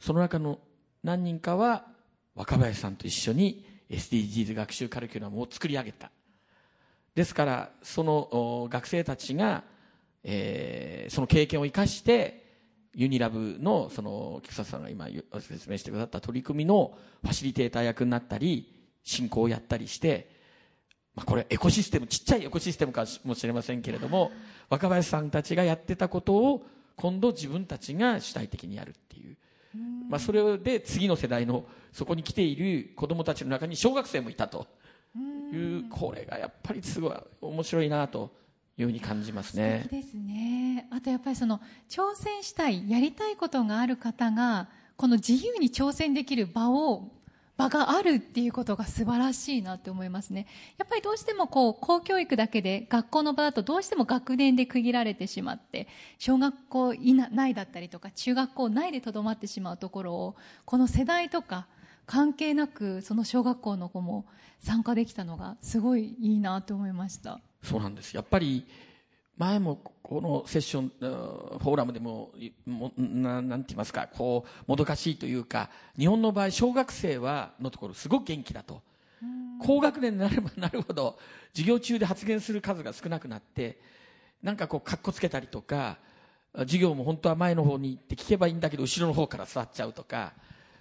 [0.00, 0.60] その中の
[1.02, 1.86] 何人かは
[2.34, 6.10] 若林さんと一緒に SDGs 学習カリキュラムを作り上げた。
[7.14, 9.64] ですからその学生たちが、
[10.24, 12.48] えー、その経験を生かして
[12.94, 15.06] ユニラブのその菊里さんが今
[15.40, 20.30] 説明してくださった取り組みのファシリテーター役になったり進行をやったりして、
[21.14, 24.32] まあ、これエコシステムちっちゃいエコシステムかもしれませんけれども
[24.68, 29.36] 若林さんたちがやってたことを今度自分たちが主体的にやるっていう。
[30.08, 34.66] まあ、それで次の世代のそこに来ている子供たちの中に小学生もいたと
[35.52, 38.32] いうこれがやっぱりすごい面白いなと
[38.78, 39.88] いうふうに感じますね。
[39.90, 40.86] ですね。
[40.90, 47.10] あとやっぱりその挑戦したい、やりたいことがある方がこの自由に挑戦できる場を
[47.58, 50.46] 場があるっていうことが素晴らしいなって思いますね。
[50.78, 55.88] やっぱりどうしてもこう公教育だけで学校の場だとどうしても学年で区切られてしまって
[56.18, 61.66] 小学校以内だったりとか中学校内でとどまってしまうところをこの世代とか
[62.06, 64.24] 関係なくその小学校の子も
[64.60, 68.14] 参加できたのがすごいいいなと思いましたそうなんです。
[68.14, 68.66] やっぱり
[69.36, 72.32] 前もこのセッションフォーラムでも
[72.66, 78.82] もななんて言いますかこうもどかしいというか日本の場合小学生はのところすごく元気だと。
[79.60, 81.18] 高学年になれば なるほど
[81.52, 83.80] 授業中で発言する数が少なくなって
[84.40, 85.98] なんかこうかっこつけたりとか
[86.58, 90.32] 授業も本当は前の方に行って聞けばいいんだけど後ろの方から座っちゃうとか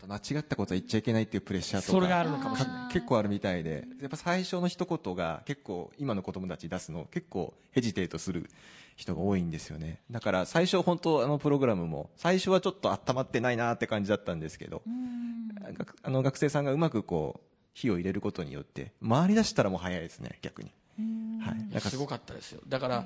[0.07, 2.93] 間違ったことは言っちゃいけないっていうプレッシャーとかそれがあるのかもしれない。
[2.93, 8.49] 結構あるみたいでやっぱ最初の一言が結構今の子供たち出すの結構ヘジテートする
[8.95, 10.01] 人が多いんですよね。
[10.09, 14.81] だから最初本当あのプログラムも最初はちょっと温まってないなって感じだったんですけど
[16.03, 20.71] あの学生さんがうまくこう火を入れることによって回り出したらもう早いですね逆に。
[21.41, 22.33] はい、なんかすごかった。
[22.33, 22.61] ですよ。
[22.67, 23.05] だから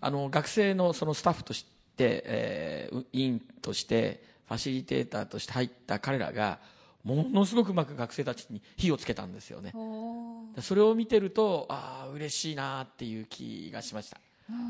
[0.00, 1.64] あの学生のそのスタッフとし
[1.96, 6.58] て、えー、委員としてファシリテーターとして入った彼らが
[7.02, 9.72] ものすごくうまく学生たちに火をつけたんですよね。
[10.60, 14.18] それを見てるとああ嬉しいなっていう気がしました。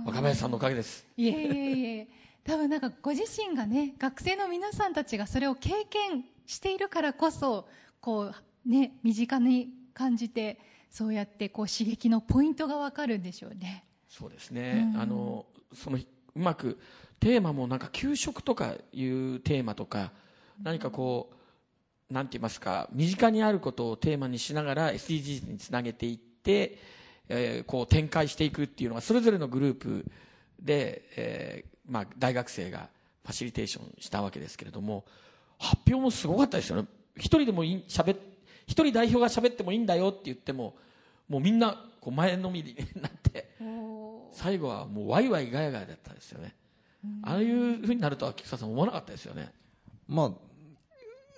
[0.05, 1.07] 若林さんのおかげです。
[1.17, 2.09] いえいえいえ。
[2.43, 7.69] 多分なんかご自身がね学生の皆さんたちがそれを経験しているからこそ
[8.01, 8.33] こ
[8.67, 10.59] うね身近に感じて
[10.91, 13.85] そうやってこう刺激のポイントがわかるんでしょうね。
[14.09, 16.79] そうですね、あのそのうまく
[17.21, 20.13] テーマもなんか給食とかいうテーマとか
[20.63, 21.31] 何かこ
[22.11, 26.79] うなんて言いますか身近にあることをテーマにしながら SDGs につなげていって、
[27.29, 30.05] えーこう展開していくっていうのがそれぞれのグループ
[30.61, 32.89] で、えーまあ、大学生が
[33.25, 35.05] ファシリテーションしたわけですけれども
[35.59, 36.89] 発表もすごかったですよね。
[37.17, 38.17] 一人でもいいしゃべっ
[38.67, 40.75] 一人代表が喋ってもいいんだよって言っても
[41.29, 43.49] もうみんなこう前のめりになって
[44.33, 46.55] 最後はもうワイワイガヤガヤだったですよね
[47.23, 49.53] ああいうふうになるとは菊田さん思わなかったですよね
[50.09, 50.33] まあ、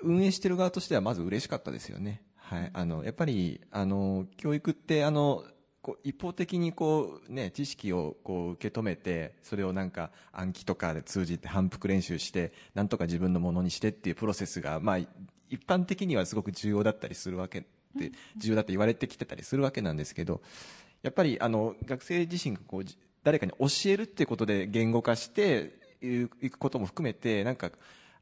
[0.03, 2.23] 運営してる側としてはまず嬉しかったですよね。
[2.37, 2.71] はい。
[2.73, 5.45] あの、やっぱり、あの、教育って、あの、
[5.83, 17.61] こう一方的にこうね、知識をこう受け止めて、それをなんか暗記とかで通じて反復練習して、なんとか自分のものにしてっていうプロセスが、まあ、一般的にはすごく重要だったりするわけ
[17.95, 20.43] で、重要だって言われてきてたりするわけなんですけど、
[21.03, 27.73] やっぱりあの、学生自身がこう、じ誰かに教えるっていうことで言語化していくことも含めて、なんか、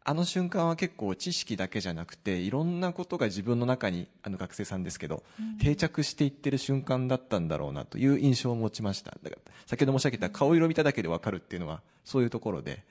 [0.03, 5.23] あの瞬間は結構知識だけじゃなくていろんなことが自分の中にあの学生さんですけど、
[5.61, 9.15] 定着していってる瞬間だったんだろうなという印象を持ちました。
[9.23, 12.83] だから先ほど申し上げた顔色見ただけで分かるっていうのはそういうところで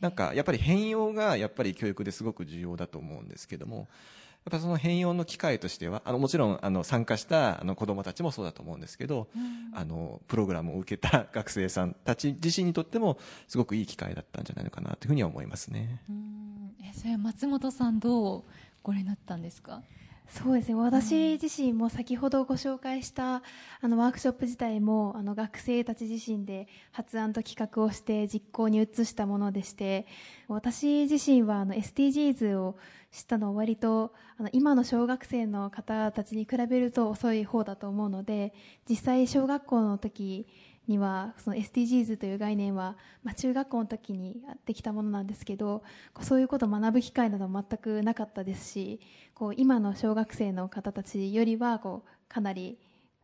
[0.00, 3.84] なんかやっぱり変容がやっぱり教育ですごく重要だと思うんですけどもや
[4.48, 9.28] っぱその変容の機会としてはあのもちろんあの参加したあの子どもたちもそうだと思うんですけど、
[9.74, 16.02] あのプログラムを受けた学生さんたち自身にとってもすごくいい機会だったんじゃないのかなというふうには思いますね。
[16.82, 18.44] えそれは松本さんどう
[18.82, 19.82] ご覧になったんですか？
[20.30, 20.76] そうですね。
[20.76, 23.42] 私自身も先ほどご紹介した
[23.80, 30.06] あのワークショップ自体もあの学生たち自身で発案と企画をして実行に移したものでして
[30.46, 32.76] 私自身はあの SDGs を
[33.10, 38.54] 知ったのは割とあの今の小学生の方たちに比べると遅い方だと思うので
[38.88, 40.46] 実際小学校の時
[40.90, 45.82] にはその SDGs という概念は、まあ、中学校の時にできたものなんですけど
[46.20, 49.00] そういうことを学ぶ機会など全くなかったですし
[49.32, 52.76] こう今の小学生の方たちよりはこうかなり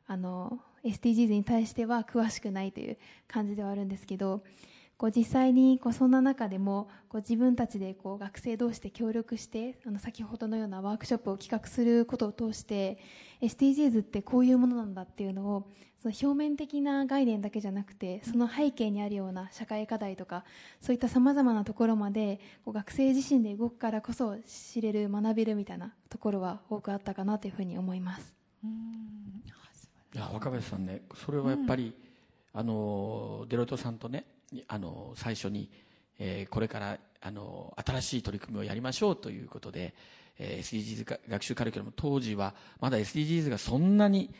[0.06, 4.44] あの SDGs に対しては詳しくないという感じではあるんですけど
[4.96, 12.98] こう実際にこうそんな中でもこう自分たちでこう学生同士で協力してあの先ほどのようなワークショップを企画することを通して
[13.42, 15.66] SDGs ってこういうものなんだっていうのを
[16.06, 20.44] その表面的な概念だけじゃなくてその背景にあるような社会課題とか
[20.80, 28.36] そういったさまざまなところまでこう学生自身で動くからこそ知れる学べるみたいなところは多くあったかなというふうに思います。
[30.14, 30.18] い。
[30.18, 31.92] や若林さんねそれはやっぱり、
[32.54, 34.26] あのデロイトさんとね
[34.68, 35.68] あの最初に、
[36.18, 39.92] えーこれからあの新しい取り組みをやりましょうということで、
[40.38, 44.32] えー SDGs か学習カリキュラム当時はまだ SDGs がそんなに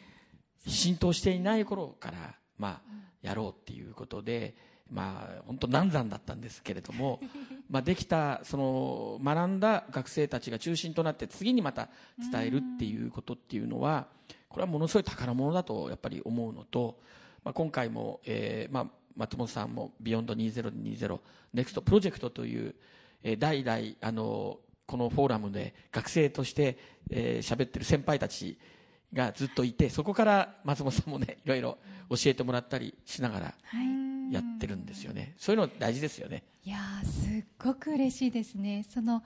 [0.67, 4.55] 浸透していない頃から、まあ、やろうっていうことで、
[4.91, 7.21] まあ、本当難産だったんですけれども、
[7.71, 11.89] まあ、できたその学んだ学生たちが中心となって次にまた
[12.33, 14.07] 伝えるっていうことっていうのは
[14.49, 17.01] これはものすごい宝物だとやっぱり思うのと、
[17.45, 21.19] まあ、今回も、えーまあ、松本さんも「Beyond 2020
[21.53, 22.75] Next Project という、
[23.23, 26.79] えー代々あのこのフォーラムで学生として
[27.11, 28.57] 喋、えー喋ってる先輩たち
[29.13, 31.79] がずっといてそこから松本さんもね いろいろ
[32.11, 33.55] 教えてもらったりしながら
[34.31, 35.35] やってるんですよね。
[35.39, 36.43] そういうの大事ですよね。
[36.65, 38.85] いやーすっごく嬉しいですね。
[38.89, 39.23] その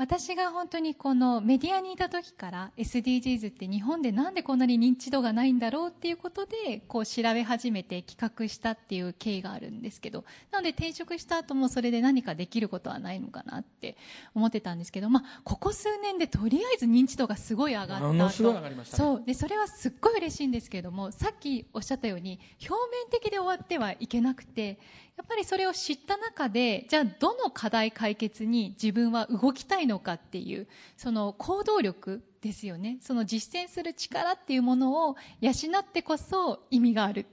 [0.00, 13.98] 私が本当にこのメディアにいた時から SDGs って日本でなんでこんなに認知度がないんだろうっていうことでこう調べ始めて企画したっていう経緯があるんですけどなので転職した後もそれで何かできることはないのかなって
[14.34, 18.06] 思ってたんですけど、まあ、ここ数年でとりあえず認知度がすごい上がったと。
[18.06, 19.04] ものすごい上がりましたね。
[19.04, 19.22] そう。
[19.26, 24.78] でそれはすっごい嬉しいんですけれどもさっきおっしゃったように表面的で終わってはいけなくて
[25.20, 32.98] やっぱりそれを知った中でじゃあどの課題解決に自分は動きたいののかっていうその行動力ですよね。
[33.00, 37.26] その実践する力っていうものを養ってこそ意味がある。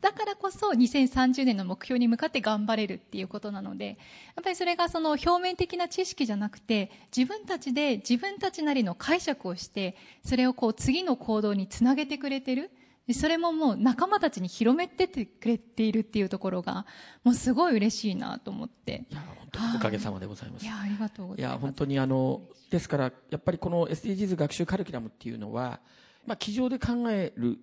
[0.00, 3.86] だからこそ2030年の目標に向かって頑張れるっていうことなので
[4.34, 12.70] やっぱりそれがその表面的な知識じゃなくて自分たちで自分たちなりの解釈をしてそれをこう次の行動につなげてくれてる。
[13.14, 16.86] それももう仲間たちに広めてってくれているっていうところが
[17.22, 19.06] もうすごい嬉しいなと思って。
[19.10, 20.64] いや本当におかげさまでございます。
[20.64, 20.68] い。
[20.68, 21.52] やありがとうございます。
[21.52, 25.80] いや本当にあのですからやっぱりこの SDGs 学習カリキュラムっていうのは、
[26.26, 27.58] まあ、机上で考える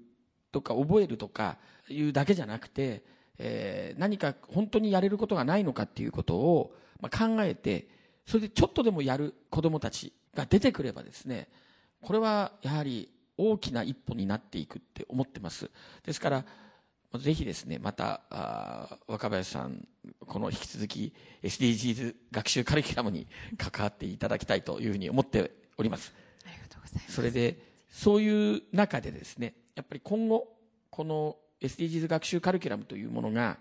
[0.52, 1.58] とか覚えるとか
[1.90, 3.04] いうだけじゃなくて
[3.38, 7.88] えー何か本当にやれることがないのかっていうことを、まあ、考えて
[8.26, 11.50] それでちょっとでもやる子どもたちが出てくればですね
[12.02, 15.70] これはやはり大きな一歩になっていくって思ってます。
[16.04, 16.46] ですから
[17.20, 19.88] ぜひですねまた若林さん
[20.26, 21.14] この引き続き
[21.44, 23.28] SDGs 学習カリキュラムに
[23.58, 26.14] 関わっていただきたいというふうに思っております。
[26.46, 27.14] ありがとうございます。
[27.14, 27.60] それで
[27.90, 30.48] そういう中でですねやっぱり今後
[30.90, 33.58] この SDGs 学習カリキュラムというものが、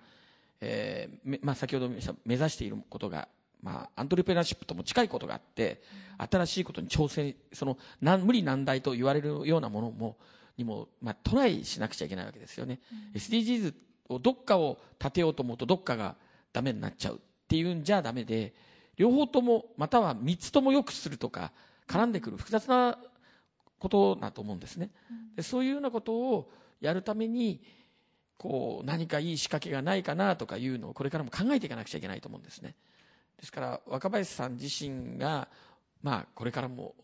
[0.60, 3.28] えーめまあ、先ほど目指していることが、
[3.62, 5.82] まあ、アントレプレナーシップとも近いことがあって、
[6.18, 10.16] 新しいことに挑戦そのなん無理難題と言われるようなものも
[10.56, 12.80] にも、まあ、トライしなくちゃいけないわけですよね、
[13.14, 13.74] SDGs
[14.08, 16.16] をどっかを立てようと思うとどっかが
[16.52, 18.54] ダメになっちゃうっていうんじゃダメで
[18.96, 21.52] 両方ともまたは3つとも良くするとか
[21.88, 22.98] 絡んでくる複雑な
[23.78, 24.90] ことだと思うんですね、
[25.36, 26.50] でそういうようなことを
[26.80, 27.62] やるために
[28.36, 32.74] こう何かいい仕掛けがないかなとかいうのをこれからも考えていかなくちゃいけないと思うんですね
[33.43, 35.49] ですから若林さん自身が
[36.03, 36.95] まあこれからも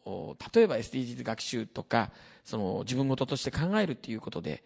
[0.55, 2.11] 例えば SDGs 学習とか
[2.45, 4.65] その自分事として考えるっていうことで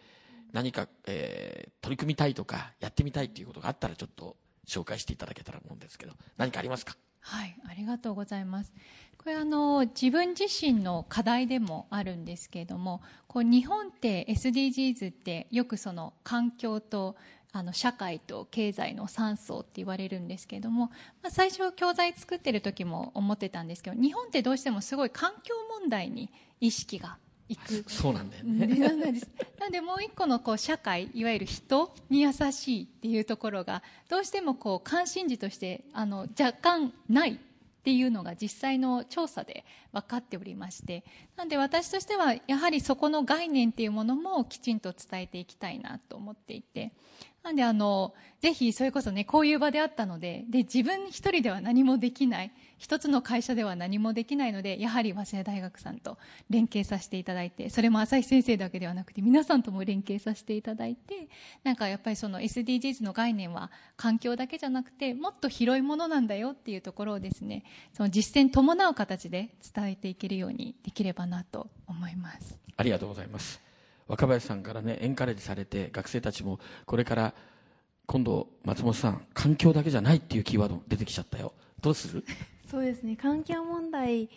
[0.53, 4.37] 何か、えー取り組みたいとかやってみたいっていうことがあったらちょっと
[4.69, 6.97] 紹介していただけたらと思うんですけど何かありますか？
[7.21, 8.73] はい、ありがとうございます。
[9.19, 17.17] これあの自分自身の課題でもあるんですけれども、こう日本って SDGs ってよくその環境と
[17.53, 20.87] あの社会と経済の3層って言われるんですけれども、
[21.23, 26.31] まあ、最初教材作ってる時も思ってたんですけど、日本ってどうしてもすごい環境問題に
[26.61, 27.85] 意識がいく。
[27.89, 28.67] そうなんだよね。
[28.67, 29.29] ねなんなんです。
[29.59, 37.33] なのでもう一個のこう社会いわゆる人に優しいっていうところがどうしてもこう関心事としてあの若干ない
[37.83, 41.05] っていうのが実際の調査で分かっておりまして
[41.37, 46.93] なので私としてはやはりそこの概念っていうものもきちんと伝えていきたいなと思っていて
[47.43, 56.19] なんであのぜひそれこそねこういう場であったのでで自分一人では何もできない一つの会社では何もできないのでやはり早稲田大学さんと
[56.51, 61.29] 連携させていただいてそれも朝日先生だけではなくて皆さんとも連携させていただいて
[61.65, 72.61] なんかやっぱりその SDGs の概念は環境だけじゃなくてもっと広いものなんだよっていうところをですねその実践伴う形で伝えていけるようにできればなと思います。
[72.77, 73.72] ありがとうございます
[74.09, 77.35] 若林さんからねエンカレッジされて学生たちもこれから
[78.07, 81.53] 今度松本さん環境だけじゃないっていうキーワード出てきちゃったよ。
[81.81, 82.25] どうする？
[82.71, 83.17] そうですね。
[83.17, 84.29] 環境問題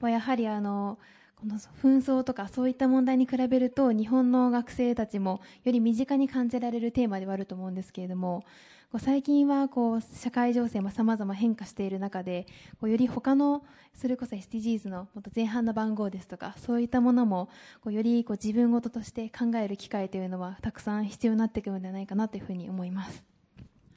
[0.00, 0.98] はやはりあの
[1.36, 8.44] この紛争とかそういった問題に比べると日本の学生たちもより身近に感じられるテーマではあると思うんですけれども
[8.92, 12.46] こう最近はこう社会情勢もさまざま変化している中で
[12.80, 13.64] こうより他の
[13.94, 17.48] それこそ SDGs のもっと前半の番号ですとかそういったものも
[17.82, 23.24] こうよりこう自分事として考える機会というのはたくさん必要になってくるのではないかなというふうに思います。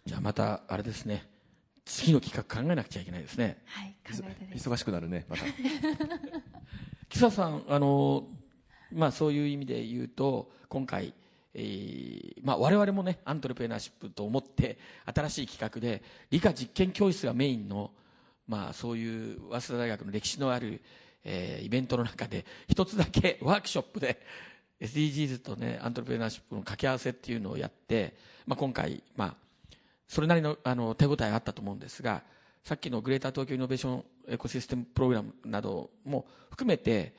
[0.06, 1.30] じゃあまたあれですね
[1.86, 4.70] 次の企画考えなくちゃいけないですねはい、考えたいです。
[4.70, 5.44] 忙しくなるねまた
[7.10, 8.28] 木佐さんあの、
[8.92, 11.14] まあ、そういう意味で言うと今回、
[11.54, 14.78] えーまあ、我々もねアントレプレナーシップと思って
[15.14, 17.92] 新しい企画で理科実験教室がメインの、
[18.48, 20.82] まあ、そういう早稲田大学の歴史のある、
[21.24, 24.22] えーイベントの中で一つだけワークショップで
[24.82, 29.36] SDGs とねアントレプレナーシップの掛け合わせっていうのをやって、まあ、今回、まあ、
[30.08, 32.24] それなりのあの手応えあったと思うんですが
[32.64, 37.14] さっきのグレーター東京イノベーションエコシステムプログラムなども含めて、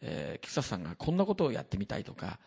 [0.00, 2.38] えー、菊田さんがこんなことをやってみたいとか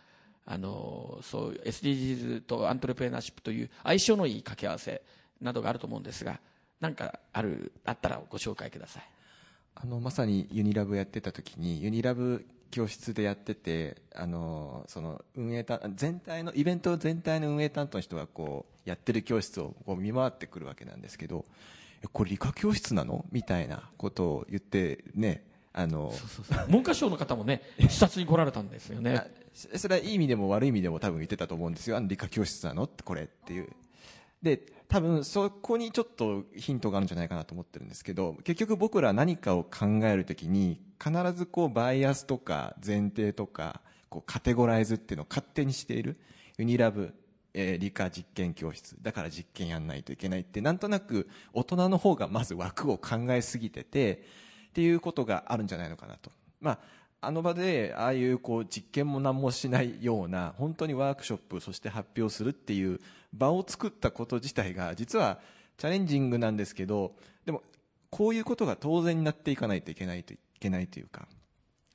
[0.45, 5.01] あのそういう SDGs とアントレプレナーシップという相性のいい掛け合わせ
[5.41, 6.39] などがあると思うんですが
[6.81, 9.03] 何かあるあったらご紹介ください。
[9.75, 21.45] あのまさにユニラブやってた時にユニラブ教室でやっててあのその運営担全体のイベント全体の運営担当の人がこうやってる教室をこう見回ってくるわけなんですけど
[22.03, 23.25] えこれ理科教室なの？
[23.31, 26.13] みたいなことを言ってねあの
[26.69, 29.15] 文科省の方もね視察に来られたんですよね。
[29.15, 31.97] あそれはいい意味でも悪い意味でも多分言ってたと思うんですよ。
[31.97, 32.83] あの理科教室なの？
[32.83, 33.69] ってこれっていう。
[34.41, 34.57] で
[34.89, 46.17] 多分そこにちょっとヒントがあるんじゃないかなと思ってるんですけど結局僕ら何かを考えるときに必ずこうバイアスとか前提とかこうカテゴライズっていうのを勝手にしている。
[46.57, 47.13] ユニラブ、
[47.53, 50.61] えー理科実験教室だから実験やんないといけないって。
[50.61, 54.23] なんとなく大人の方がまず枠を考えすぎてて
[54.69, 56.31] っていうことがあるんじゃないのかなと。
[56.59, 56.79] まあ
[57.26, 62.99] あの場でああいうこう実験も何もしないような本当にワークショップそして発表するっていう
[63.34, 65.39] 場を作ったこと自体が実は
[65.78, 67.15] チャレンジングなんですけど
[67.45, 67.63] でも
[68.09, 71.28] こういうことが当然になっていかないといけないといけないというか。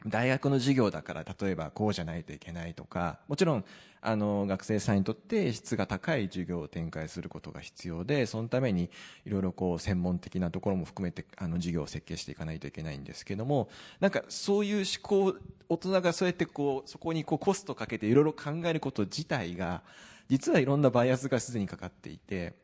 [0.07, 3.64] 大学の授業だから例えばこうじゃないといけないとかもちろん
[4.01, 8.90] あの学生さんにとって質が高い授業を展開することが必要でそのために
[9.26, 13.68] いろいろこう専門的なところも含めてあの授業を設計していかないといけないんですけども
[13.99, 15.36] なんかそういう思考
[15.68, 19.82] 大人がそうやってこうそこにこうコストかけていろいろ考えること自体が
[20.28, 22.55] 実はいろんなバイアスがすでにかかっていて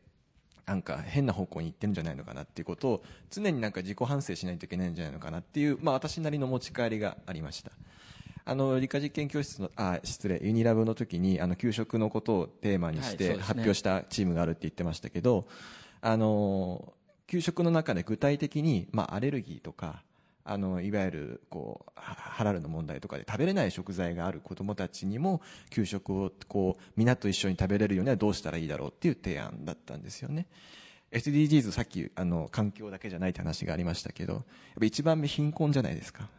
[0.65, 7.71] なんか変な方向に行ってるんじゃないのかなっていうことを常になんか自己反省しないといけないんじゃないのかなっていう、まあ、私なりの持ち帰りがありました。
[8.47, 15.47] あの理科実験教室のあ失礼ユニラブの時にあの給食のことをテーマにして発表したチームがあるって言ってましたけど、
[16.01, 16.93] あの
[17.25, 20.03] 給食の中で具体的に、まあ、アレルギーとか
[20.47, 25.41] あのいわゆるこうハラルの問題とかで食べれない食材がある子どもたちにも
[25.71, 30.45] 給食をこう皆と一緒に食べれるようにはどうしたらいいだろうっていう提案だったんですよね。
[31.11, 34.43] SDGs さっきあの環境だけじゃないって話がありましたけどやっ
[34.79, 36.29] ぱ一番目貧困じゃないですか。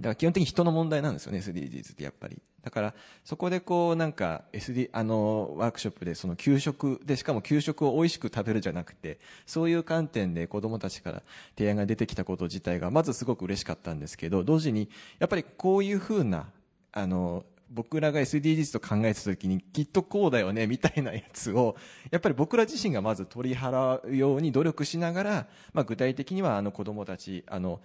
[0.00, 2.40] だから基本的に人の問題なんですよね、SDGs ってやっぱり。
[2.62, 2.94] だから、
[3.24, 11.22] そこでこう、なんか、SD、あの、ワークショップでその給食で、しかも給食を美味しく食べるじゃなくて、そういう観点で子供たちから
[11.56, 14.88] 提案が出てきたこと自体が、まずすごく嬉しかったんですけど、同時に、
[15.18, 16.50] やっぱりこういうふうな、
[16.92, 21.76] あの、僕らが SDGs と考えた時にきっとこうだよねみたいなやつを
[22.10, 27.80] やっぱり僕ら自身がまず取り払うように努力しながら、まあ、具体的にはあの子供たちあの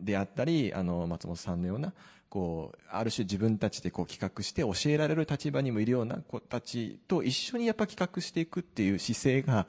[0.00, 1.92] であったりあの松本さんのような
[2.28, 9.66] こうある種自分たちでこう企画して教えられる立場にもいるような子たちと一緒にやっぱ企画していくっていう姿勢が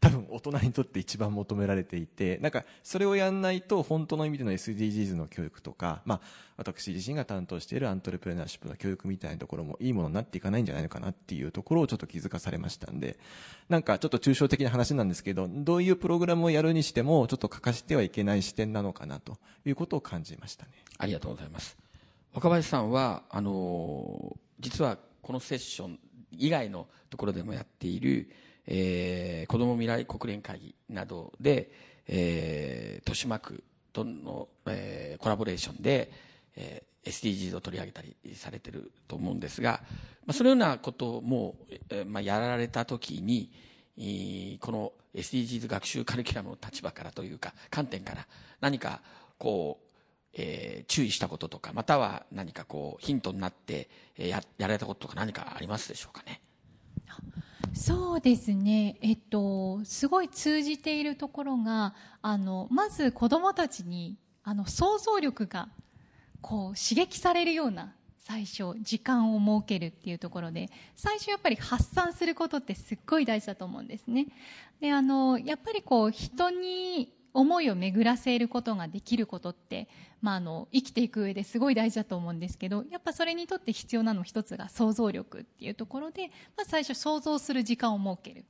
[0.00, 6.20] 多分大人にとって一番求められていて、なんかそれをやんないと本当の意味での SDGs の教育とか、まあ
[6.56, 13.18] 私自身が担当しているアントレプレナーシップの教育みたいなところもいいものになっていかないんじゃないのかなっていうところをちょっと気づかされましたんで、
[13.68, 19.36] なんかちょっと抽象的な話なんですけど、どういうプログラムをやるにしてもちょっと欠かしてはいけない視点なのかなと
[19.66, 20.70] いうことを感じましたね。
[20.96, 21.76] ありがとうございます。
[22.32, 25.98] 若林さんは、あの実はこのセッション
[26.32, 28.30] 以外のところでもやっている、
[28.66, 31.70] えー、子ども未来国連会議などで、
[32.06, 36.12] えー、豊島区との、えー、コラボレーションで、
[36.56, 39.80] えー、SDGs を取り上げたりされてると思うんですが、
[40.26, 41.56] まあ、そのようなことも、
[41.88, 43.50] えーまあ、やられたときに、
[44.60, 48.26] この SDGs 学習カリキュラムの立場からというか、観点から
[48.60, 49.00] 何か
[49.38, 49.86] こう、
[50.34, 56.40] えー、注意したこととか、または何かこうヒントになって、ややられたこととか何かありますでしょうかね？
[57.72, 65.68] そうですね、えっと、すごい通じているところがあのまず子どもたちにあの想像力が
[66.40, 74.26] こう刺激されるような最初時間を設けるっていうところで最初やっぱり発散することってすっごい大事だと思うんですね。
[74.80, 79.88] であのやっぱりこう人に思いを巡らせることができることって、
[80.20, 88.44] まあ、あの生きていく上ですごい大事だと思うんですけどやっぱそれにとって必要なの一つが想像力っていうところで、まあ、最初想像する時間を設ける。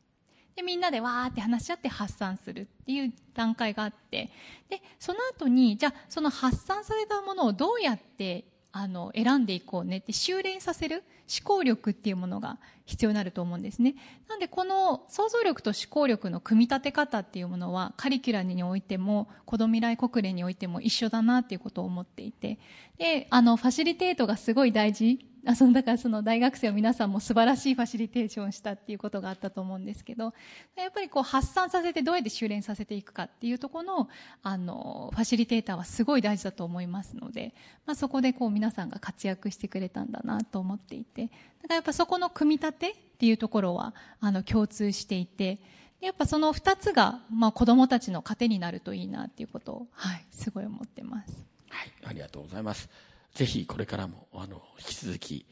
[0.57, 4.31] でみんなでわーって話し合って発散するっていう段階があって
[4.69, 13.95] でその後にじゃあその発散されたものをどうやってあの選んでいこうねって修練させる思考力っていうものが必要になると思うんですね。
[14.29, 22.59] なんでこの想像力と思考力の組み立て方っていうものはカリキュラムにおいても子供未来国連においても一緒だなっていうことを思っていて
[22.99, 30.35] であのファシリテートがすごい大事あその だからその大学生は皆さんも素晴らしいファシリテーションしたっていうことがあったと思うんですけど
[30.77, 34.09] やっぱりこう発散させてどうやって修練させていくかっていうところの
[34.43, 37.55] あのファシリテーターはすごい大事だと思いますので、
[37.87, 41.35] まあ、そこでこう皆さんが活躍してくれたんだなと思っていてだか
[41.69, 45.61] らやっぱそこの組み立てっていうところはあの共通していて
[46.01, 51.45] やっぱその2つが、まあ、子どもたちの糧になるといいなっていうことを、はい、すごい思ってます。
[51.69, 52.89] はい、ありがとうございます。
[53.35, 55.47] ぜひこれからもあの引き続き、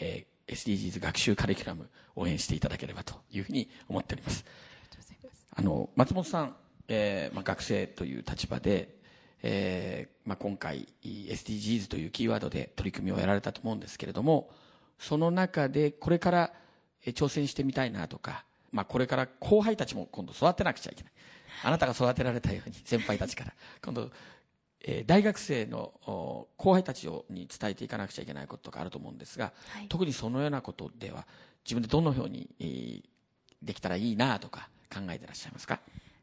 [0.00, 4.44] えー、SDGs 学習カリキュラム応援していただければというふうに思っております。
[5.54, 6.56] あの松本さん、
[6.88, 8.96] えーまあ、学生という立場で、
[9.42, 14.50] えーまあ、今回 SDGs というキーワードで取り組みをやられたと思うんですけれども
[14.98, 16.52] その中でこれから
[17.04, 21.12] 挑戦してみたいなとか、まあ、これから後輩たちも今度育てなくちゃいけない
[21.64, 23.52] あなたが育てられたように先輩たちから
[23.84, 24.10] 今度
[24.84, 25.92] えー、大学生の
[26.56, 31.26] 後輩たちをに伝えていかなくちゃいけないこととかあると思うんですが、はい、特にそのようなことでは
[31.64, 33.02] 自分でどのように、えー、
[33.62, 35.80] できたらいいなとか考えてらっしゃいますか？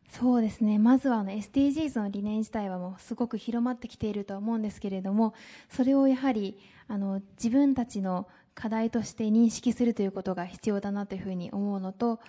[0.09, 0.79] そうですね。
[0.79, 5.33] まずはあの SDGs の理念自体はもうすごく広まってきていると思うんですけれども
[5.69, 6.57] それをやはり
[6.87, 12.19] あの自分たちの課題として認識するということが必要だなというふうに思うのと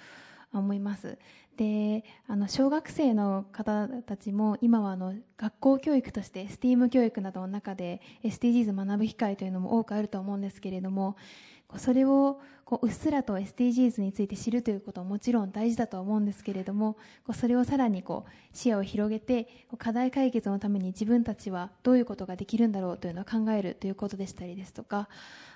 [0.53, 1.18] 思います
[1.61, 11.19] であの小学生の方たちも今はあの学校教育として STEAM 教育などの中で SDGs 学ぶ機会というのも多くあると思うんですけれども
[11.77, 16.95] それをこううっすらと SDGs について知るということももちろん大事だと思うんですけれども
[17.27, 25.09] こうそれをさらにこう視野を広げて課題解決のために自分たちはどういうことができるんだろうというのを考えるということでしたりですとか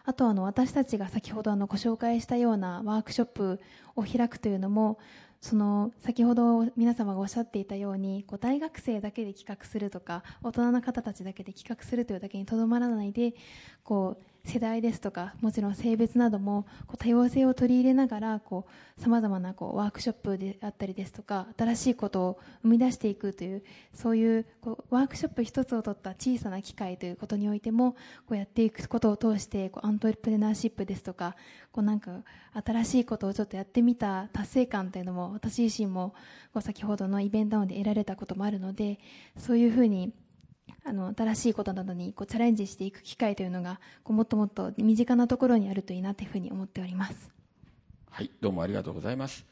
[0.04, 3.60] あとあの私たちが先ほどあのご紹介したようなワークショップ
[3.96, 4.98] を開くというのも
[5.44, 13.34] その先ほど皆様がおっしゃっていたようにこう大学生だけで企画するとか大人の方たちだけで企画するというだけにとどまらないで
[13.82, 18.40] こう世代ですとかもちろん性別などもこう多様性を取り入れながら
[18.98, 23.62] さまざまなこうワークショップであったりですとか新しいことを生み出していくという
[23.94, 31.36] そういうこうワークショップ一つを取った小さな機会ということにおいてもこうやっていくことを通してこうアントレプレナーシップですとか
[31.72, 32.22] こうなんか
[32.64, 36.14] 新しいことをちょっとやってみた達成感というのも私自身も
[36.52, 38.98] こう先ほどのイベントで得られたこともあるので
[39.38, 40.12] そういうふうに
[40.86, 47.34] あの新しいことなどにこうチャレンジしていく機会というのがこうもっともっと身近なところにあるといいなというふうに思っております。
[48.10, 49.44] はいどうもありがとうございます、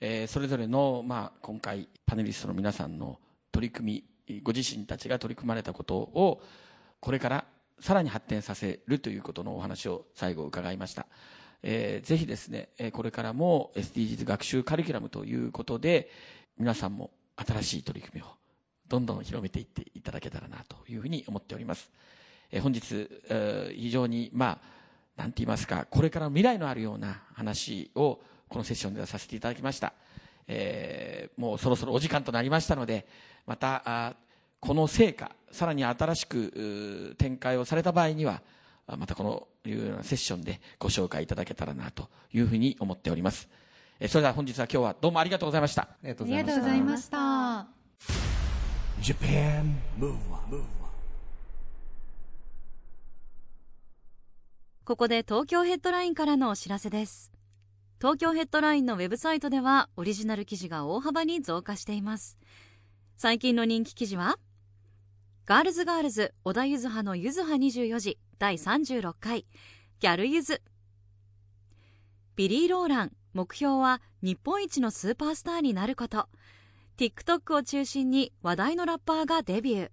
[0.00, 3.20] えー、それぞれの、まあ、今回パネリストの皆さんの
[3.52, 6.42] 取り組みご自身たちが取り組まれたことを
[6.98, 7.44] これから
[7.78, 11.06] さらに発展させるということのお話を最後伺いました、
[11.62, 16.10] えー、ぜひですねこれからも SDGs 学習カリキュラムということで
[16.58, 18.37] 皆さんも新しい取り組みを
[18.88, 21.90] どんどん広めていっていただけたらなというふうに思っております。
[22.50, 24.58] え本日、え非常に、ま
[25.16, 29.92] あ、なんて言いますか、これから未来のあるような話をこのセッションではさせていただきました。
[30.46, 33.06] えー、もうそろそろお時間となりましたので、
[33.46, 34.14] また、あ
[34.60, 38.42] この成果、さらに新しく展開をされた場合には、
[38.86, 43.48] またこのいうようなセッションでご紹介いただけたらなというふうに思っております。
[44.08, 45.82] それでは本日は今日はどうもありがとうございました。
[45.82, 47.27] ありがとうございました。
[49.00, 50.16] Japan Move
[54.84, 57.30] ここで東京ヘッドラインからのお知らせです。
[57.98, 62.38] 東京ヘッドラインのウェブサイトではオリジナル記事が大幅に増加しています。
[63.16, 64.36] 最近の人気記事は
[65.46, 69.46] ガールズガールズ小田ゆず派のゆず派24時第36回
[70.00, 70.60] ギャルゆず
[72.34, 76.28] ビリー・ローラン目標は日本一のスーパースターになること。
[76.98, 79.90] TikTok を中心に話題のラッパーがデビュー。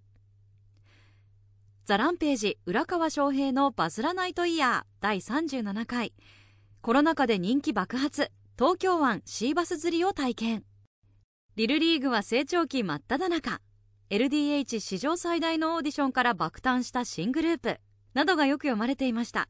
[1.86, 6.14] ザ・ランページ浦川翔平のバズらないとイヤー第37回。
[6.82, 8.32] コロナ禍で人気爆発。
[8.58, 10.64] 東京湾シーバス釣りを体験。
[11.56, 13.62] LIL LEAGUE は成長期真っ只中。
[14.10, 17.80] LDH 史上最大のオーディションから爆誕した新グループ。
[18.16, 19.48] などがよく読まれていました。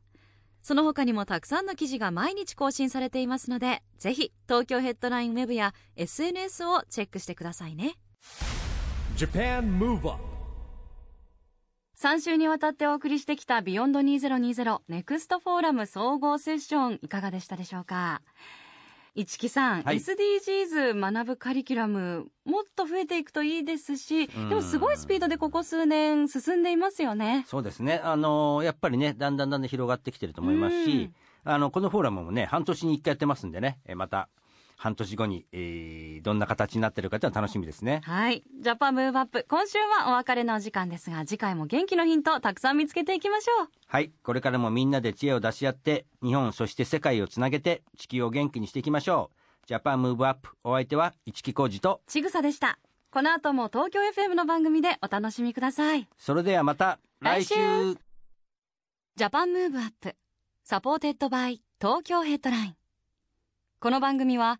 [0.66, 7.94] その他にもたくさんの記事が毎日更新されていますので、ぜひ東京ヘッドラインウェブや SNS をチェックしてくださいね。
[12.02, 18.24] 3週にわたってお送りしてきた Beyond 2020 Next Forum 総合セッションいかがでしたでしょうか？
[19.16, 27.46] 市木さん、はい、SDGs 学ぶカリキュラムもっと増えていくといいですし、でもすごいスピードでここ数年進んでいますよね。
[27.48, 28.02] そうですね。
[28.04, 31.12] あのやっぱりね、だんだんだんだん広がってきてると思いますし、
[31.46, 34.28] あのこのフォーラムもね、半年に1回やってますんでね、また
[34.76, 38.02] 半年後に、えー、どんな形になってるかというのは楽しみですね。
[38.04, 38.44] はい。
[38.62, 39.46] ジャパンムーブアップ。
[39.50, 43.70] 今週はお別れのお時間ですが、次回も元気のヒントたくさん見つけていきましょう。
[43.88, 44.12] はい。
[44.24, 49.68] これからもみんなで知恵を出し合って、日本、そして世界をつなげて、地球を元気にしていきましょう。
[49.68, 50.50] ジャパンムーブアップ。
[50.64, 52.78] お相手は、市木浩二と、ちぐさでした。
[53.12, 56.08] この後も東京 FM の番組でお楽しみください。
[56.18, 57.56] それではまた、来週
[59.16, 62.76] Japan Move Up。Supported by 東京ヘッドライン。
[63.80, 64.60] この番組は、